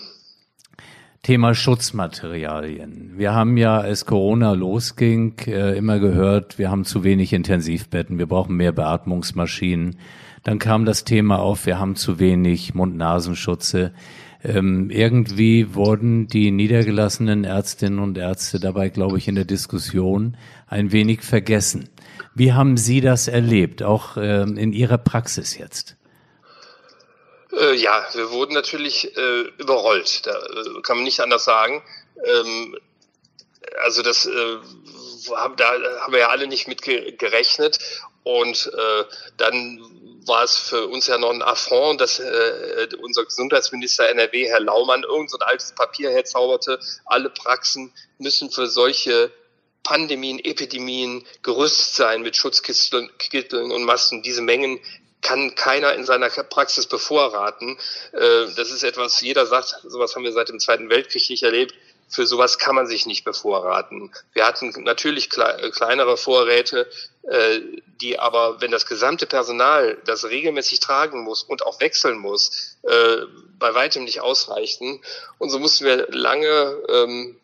[1.22, 3.12] Thema Schutzmaterialien.
[3.16, 8.26] Wir haben ja, als Corona losging, äh, immer gehört, wir haben zu wenig Intensivbetten, wir
[8.26, 9.96] brauchen mehr Beatmungsmaschinen.
[10.42, 13.92] Dann kam das Thema auf, wir haben zu wenig Mund-Nasenschutze.
[14.44, 20.36] Ähm, irgendwie wurden die niedergelassenen Ärztinnen und Ärzte dabei, glaube ich, in der Diskussion
[20.66, 21.88] ein wenig vergessen.
[22.34, 25.96] Wie haben Sie das erlebt, auch ähm, in Ihrer Praxis jetzt?
[27.58, 30.26] Äh, ja, wir wurden natürlich äh, überrollt.
[30.26, 31.82] Da äh, kann man nicht anders sagen.
[32.24, 32.76] Ähm,
[33.82, 34.56] also das äh,
[35.34, 37.78] haben, da haben wir ja alle nicht mit gerechnet.
[38.24, 39.04] Und äh,
[39.36, 39.80] dann
[40.26, 45.02] war es für uns ja noch ein Affront, dass äh, unser Gesundheitsminister NRW, Herr Laumann,
[45.02, 46.78] irgend so ein altes Papier herzauberte.
[47.04, 49.30] Alle Praxen müssen für solche
[49.82, 54.22] Pandemien, Epidemien gerüstet sein mit Schutzkitteln und Masken.
[54.22, 54.80] Diese Mengen
[55.20, 57.78] kann keiner in seiner Praxis bevorraten.
[58.12, 61.74] Äh, das ist etwas, jeder sagt, sowas haben wir seit dem Zweiten Weltkrieg nicht erlebt.
[62.08, 64.12] Für sowas kann man sich nicht bevorraten.
[64.32, 66.88] Wir hatten natürlich kleinere Vorräte,
[67.22, 67.60] äh,
[68.00, 73.18] die aber, wenn das gesamte Personal das regelmäßig tragen muss und auch wechseln muss, äh,
[73.58, 75.00] bei weitem nicht ausreichten.
[75.38, 77.36] Und so mussten wir lange ähm,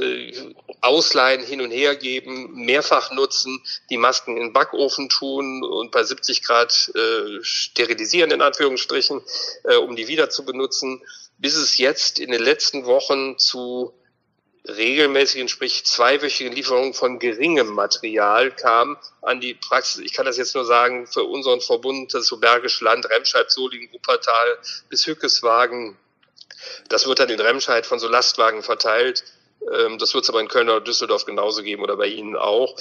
[0.00, 0.32] äh,
[0.80, 6.04] ausleihen, hin und her geben, mehrfach nutzen, die Masken in den Backofen tun und bei
[6.04, 9.20] 70 Grad äh, sterilisieren, in Anführungsstrichen,
[9.64, 11.02] äh, um die wieder zu benutzen,
[11.38, 13.94] bis es jetzt in den letzten Wochen zu
[14.68, 20.02] regelmäßigen, sprich zweiwöchigen Lieferungen von geringem Material kam an die Praxis.
[20.02, 23.50] Ich kann das jetzt nur sagen, für unseren Verbund, das ist so Bergisch Land, Remscheid,
[23.50, 24.58] Solingen, Wuppertal
[24.90, 25.96] bis Hückeswagen.
[26.88, 29.24] Das wird dann in Remscheid von so Lastwagen verteilt.
[29.72, 32.76] Ähm, das wird es aber in Köln oder Düsseldorf genauso geben oder bei Ihnen auch.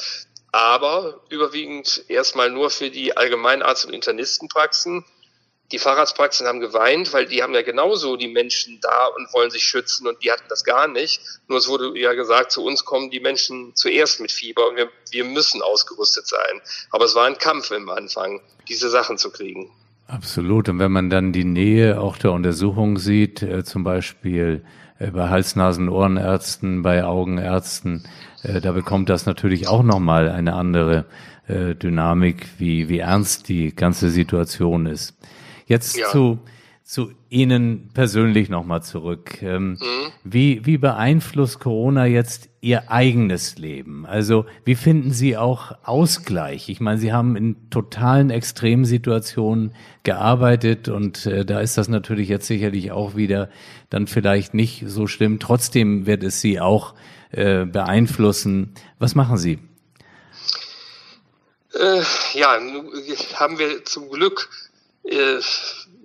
[0.51, 5.05] Aber überwiegend erstmal nur für die Allgemeinarzt- und Internistenpraxen.
[5.73, 9.63] Die Fahrradspraxen haben geweint, weil die haben ja genauso die Menschen da und wollen sich
[9.63, 11.21] schützen und die hatten das gar nicht.
[11.49, 14.89] Nur es wurde ja gesagt, zu uns kommen die Menschen zuerst mit Fieber und wir,
[15.11, 16.61] wir müssen ausgerüstet sein.
[16.91, 18.39] Aber es war ein Kampf im Anfang,
[18.69, 19.69] diese Sachen zu kriegen.
[20.07, 20.69] Absolut.
[20.69, 24.63] Und wenn man dann die Nähe auch der Untersuchung sieht, äh, zum Beispiel
[24.99, 28.07] äh, bei Hals-Nasen-Ohrenärzten, bei Augenärzten,
[28.43, 31.05] äh, da bekommt das natürlich auch nochmal eine andere
[31.47, 35.13] äh, Dynamik, wie, wie ernst die ganze Situation ist.
[35.67, 36.07] Jetzt ja.
[36.07, 36.39] zu,
[36.83, 39.41] zu Ihnen persönlich nochmal zurück.
[39.41, 40.11] Ähm, mhm.
[40.23, 44.05] wie, wie beeinflusst Corona jetzt Ihr eigenes Leben?
[44.05, 46.69] Also wie finden Sie auch Ausgleich?
[46.69, 52.47] Ich meine, Sie haben in totalen Extremsituationen gearbeitet und äh, da ist das natürlich jetzt
[52.47, 53.49] sicherlich auch wieder
[53.89, 55.39] dann vielleicht nicht so schlimm.
[55.39, 56.95] Trotzdem wird es Sie auch
[57.31, 58.73] äh, beeinflussen.
[58.99, 59.59] Was machen Sie?
[61.73, 62.01] Äh,
[62.33, 62.57] ja,
[63.35, 64.49] haben wir zum Glück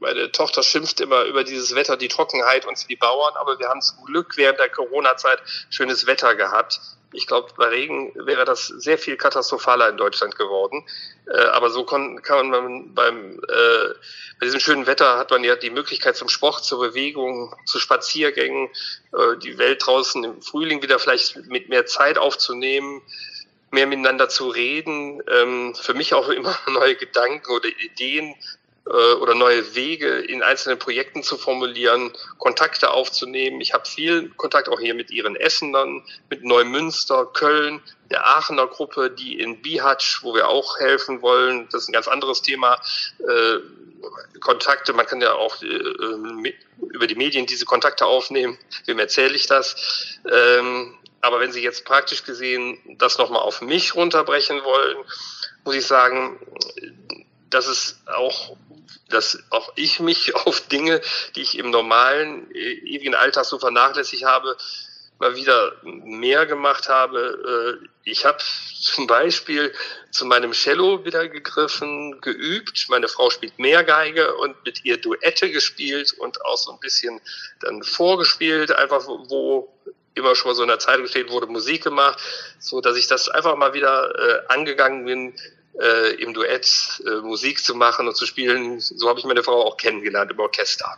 [0.02, 3.80] meine Tochter schimpft immer über dieses Wetter, die Trockenheit und die Bauern, aber wir haben
[3.80, 5.40] zum Glück während der Corona-Zeit
[5.70, 6.80] schönes Wetter gehabt.
[7.12, 10.84] Ich glaube, bei Regen wäre das sehr viel katastrophaler in Deutschland geworden.
[11.26, 13.94] Äh, aber so kann, kann man beim äh,
[14.40, 18.70] bei diesem schönen Wetter hat man ja die Möglichkeit zum Sport, zur Bewegung, zu Spaziergängen,
[19.12, 23.02] äh, die Welt draußen im Frühling wieder vielleicht mit mehr Zeit aufzunehmen,
[23.70, 25.22] mehr miteinander zu reden.
[25.30, 28.34] Ähm, für mich auch immer neue Gedanken oder Ideen
[28.92, 33.60] äh, oder neue Wege in einzelnen Projekten zu formulieren, Kontakte aufzunehmen.
[33.60, 39.10] Ich habe viel Kontakt auch hier mit ihren Essenern, mit Neumünster, Köln, der Aachener Gruppe,
[39.10, 42.80] die in Bihatsch, wo wir auch helfen wollen, das ist ein ganz anderes Thema,
[43.20, 43.58] äh,
[44.40, 49.46] Kontakte, man kann ja auch äh, über die Medien diese Kontakte aufnehmen, wem erzähle ich
[49.46, 50.20] das?
[50.30, 54.98] Ähm, aber wenn Sie jetzt praktisch gesehen das nochmal auf mich runterbrechen wollen,
[55.64, 56.38] muss ich sagen,
[57.52, 58.56] dass es auch
[59.08, 61.00] dass auch ich mich auf Dinge,
[61.36, 64.56] die ich im normalen, äh, ewigen Alltag so vernachlässigt habe,
[65.18, 67.78] mal wieder mehr gemacht habe.
[67.82, 68.38] Äh, ich habe
[68.80, 69.72] zum Beispiel
[70.10, 72.86] zu meinem Cello wieder gegriffen, geübt.
[72.88, 77.20] Meine Frau spielt mehr Geige und mit ihr Duette gespielt und auch so ein bisschen
[77.60, 79.72] dann vorgespielt, einfach wo
[80.14, 82.18] immer schon mal so in der Zeitung steht, wurde Musik gemacht,
[82.58, 85.34] so dass ich das einfach mal wieder äh, angegangen bin,
[85.80, 88.80] äh, im Duett äh, Musik zu machen und zu spielen.
[88.80, 90.96] So habe ich meine Frau auch kennengelernt im Orchester.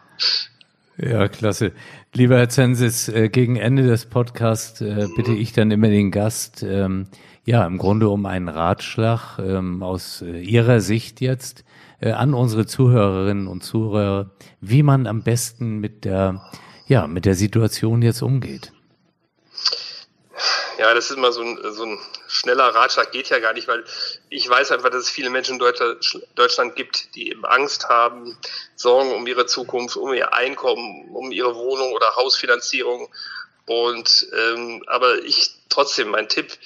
[0.96, 1.72] Ja, klasse.
[2.12, 6.62] Lieber Herr Zensis, äh, gegen Ende des Podcasts äh, bitte ich dann immer den Gast,
[6.62, 7.08] ähm,
[7.44, 11.64] ja, im Grunde um einen Ratschlag ähm, aus äh, Ihrer Sicht jetzt.
[12.04, 16.50] äh, an unsere Zuhörerinnen und Zuhörer, wie man am besten mit der,
[16.86, 18.72] ja, mit der Situation jetzt umgeht.
[20.78, 21.98] Ja, das ist immer so ein, so ein
[22.34, 23.84] schneller Ratschlag, geht ja gar nicht, weil
[24.28, 26.02] ich weiß einfach, dass es viele Menschen in
[26.34, 28.36] Deutschland gibt, die eben Angst haben,
[28.74, 33.08] Sorgen um ihre Zukunft, um ihr Einkommen, um ihre Wohnung oder Hausfinanzierung.
[33.66, 36.58] Und ähm, aber ich trotzdem, mein Tipp,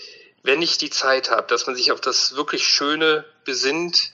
[0.42, 4.12] wenn ich die Zeit habe, dass man sich auf das wirklich Schöne besinnt,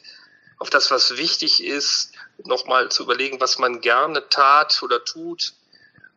[0.58, 2.12] auf das, was wichtig ist,
[2.44, 5.54] nochmal zu überlegen, was man gerne tat oder tut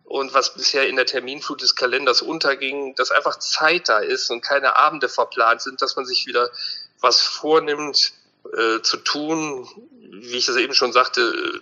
[0.08, 4.42] und was bisher in der Terminflut des Kalenders unterging, dass einfach Zeit da ist und
[4.42, 6.50] keine Abende verplant sind, dass man sich wieder
[7.02, 8.14] was vornimmt
[8.58, 9.68] äh, zu tun,
[10.00, 11.62] wie ich das eben schon sagte,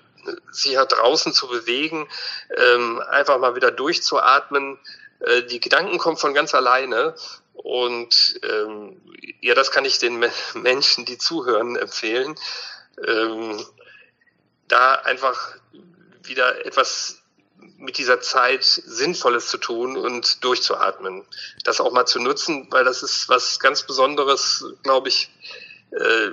[0.51, 2.07] sich ja draußen zu bewegen,
[2.55, 4.77] ähm, einfach mal wieder durchzuatmen.
[5.21, 7.15] Äh, die Gedanken kommen von ganz alleine
[7.53, 9.01] und ähm,
[9.41, 10.23] ja, das kann ich den
[10.53, 12.35] Menschen, die zuhören, empfehlen,
[13.07, 13.65] ähm,
[14.67, 15.55] da einfach
[16.21, 17.23] wieder etwas
[17.77, 21.23] mit dieser Zeit Sinnvolles zu tun und durchzuatmen.
[21.63, 25.29] Das auch mal zu nutzen, weil das ist was ganz Besonderes, glaube ich,
[25.91, 26.31] äh,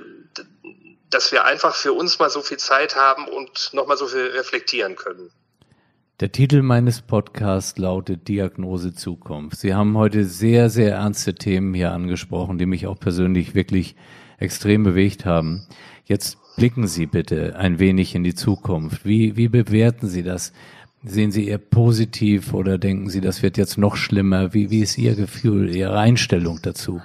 [1.09, 4.95] dass wir einfach für uns mal so viel Zeit haben und nochmal so viel reflektieren
[4.95, 5.31] können.
[6.19, 9.57] Der Titel meines Podcasts lautet Diagnose Zukunft.
[9.59, 13.95] Sie haben heute sehr, sehr ernste Themen hier angesprochen, die mich auch persönlich wirklich
[14.37, 15.67] extrem bewegt haben.
[16.05, 19.05] Jetzt blicken Sie bitte ein wenig in die Zukunft.
[19.05, 20.53] Wie, wie bewerten Sie das?
[21.05, 24.53] Sehen Sie eher positiv oder denken Sie, das wird jetzt noch schlimmer?
[24.53, 27.01] Wie, wie ist Ihr Gefühl, Ihre Einstellung dazu?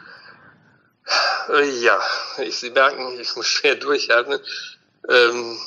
[1.82, 1.98] Ja,
[2.42, 4.38] ich, Sie merken, ich muss schwer durchatmen.
[5.08, 5.58] Ähm,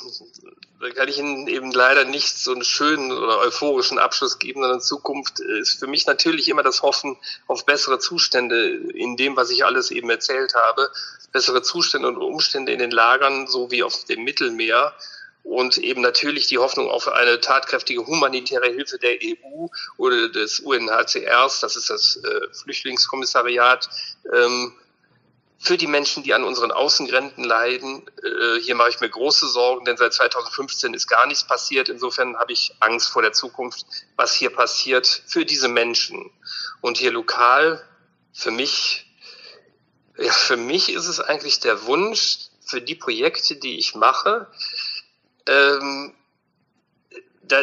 [0.80, 4.80] da kann ich Ihnen eben leider nicht so einen schönen oder euphorischen Abschluss geben, sondern
[4.80, 7.16] Zukunft ist für mich natürlich immer das Hoffen
[7.48, 10.90] auf bessere Zustände in dem, was ich alles eben erzählt habe.
[11.32, 14.94] Bessere Zustände und Umstände in den Lagern, so wie auf dem Mittelmeer
[15.42, 19.66] und eben natürlich die Hoffnung auf eine tatkräftige humanitäre Hilfe der EU
[19.96, 23.88] oder des UNHCRs, das ist das äh, Flüchtlingskommissariat,
[24.32, 24.74] ähm,
[25.58, 28.02] für die Menschen, die an unseren Außengrenzen leiden.
[28.24, 31.88] Äh, hier mache ich mir große Sorgen, denn seit 2015 ist gar nichts passiert.
[31.88, 33.86] Insofern habe ich Angst vor der Zukunft,
[34.16, 36.32] was hier passiert für diese Menschen.
[36.80, 37.80] Und hier lokal,
[38.32, 39.06] für mich,
[40.18, 44.48] ja, für mich ist es eigentlich der Wunsch, für die Projekte, die ich mache,
[45.46, 46.14] ähm,
[47.42, 47.62] da,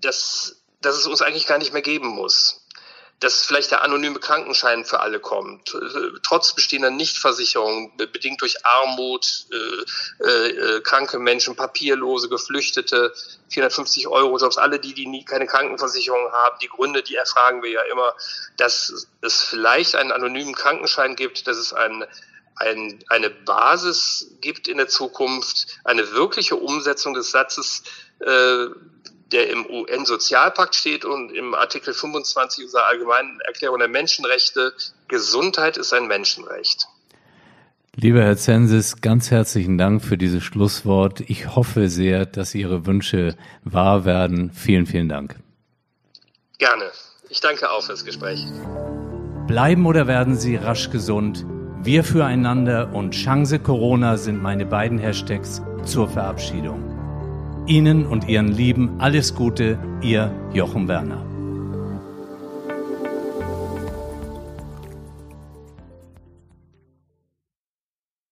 [0.00, 2.58] dass, dass es uns eigentlich gar nicht mehr geben muss.
[3.20, 9.46] Dass vielleicht der anonyme Krankenschein für alle kommt, äh, trotz bestehender Nichtversicherung, bedingt durch Armut,
[9.52, 13.14] äh, äh, kranke Menschen, Papierlose, Geflüchtete,
[13.50, 17.70] 450 Euro Jobs, alle die, die nie keine Krankenversicherung haben, die Gründe, die erfragen wir
[17.70, 18.12] ja immer,
[18.56, 22.04] dass es vielleicht einen anonymen Krankenschein gibt, dass es einen
[22.62, 27.82] ein, eine Basis gibt in der Zukunft, eine wirkliche Umsetzung des Satzes,
[28.20, 28.66] äh,
[29.32, 34.74] der im UN-Sozialpakt steht und im Artikel 25 unserer Allgemeinen Erklärung der Menschenrechte.
[35.08, 36.86] Gesundheit ist ein Menschenrecht.
[37.94, 41.20] Lieber Herr Zensis, ganz herzlichen Dank für dieses Schlusswort.
[41.20, 44.50] Ich hoffe sehr, dass Ihre Wünsche wahr werden.
[44.52, 45.36] Vielen, vielen Dank.
[46.58, 46.90] Gerne.
[47.28, 48.44] Ich danke auch fürs Gespräch.
[49.46, 51.44] Bleiben oder werden Sie rasch gesund?
[51.84, 56.80] Wir füreinander und Chance Corona sind meine beiden Hashtags zur Verabschiedung.
[57.66, 61.31] Ihnen und Ihren Lieben alles Gute, Ihr Jochen Werner.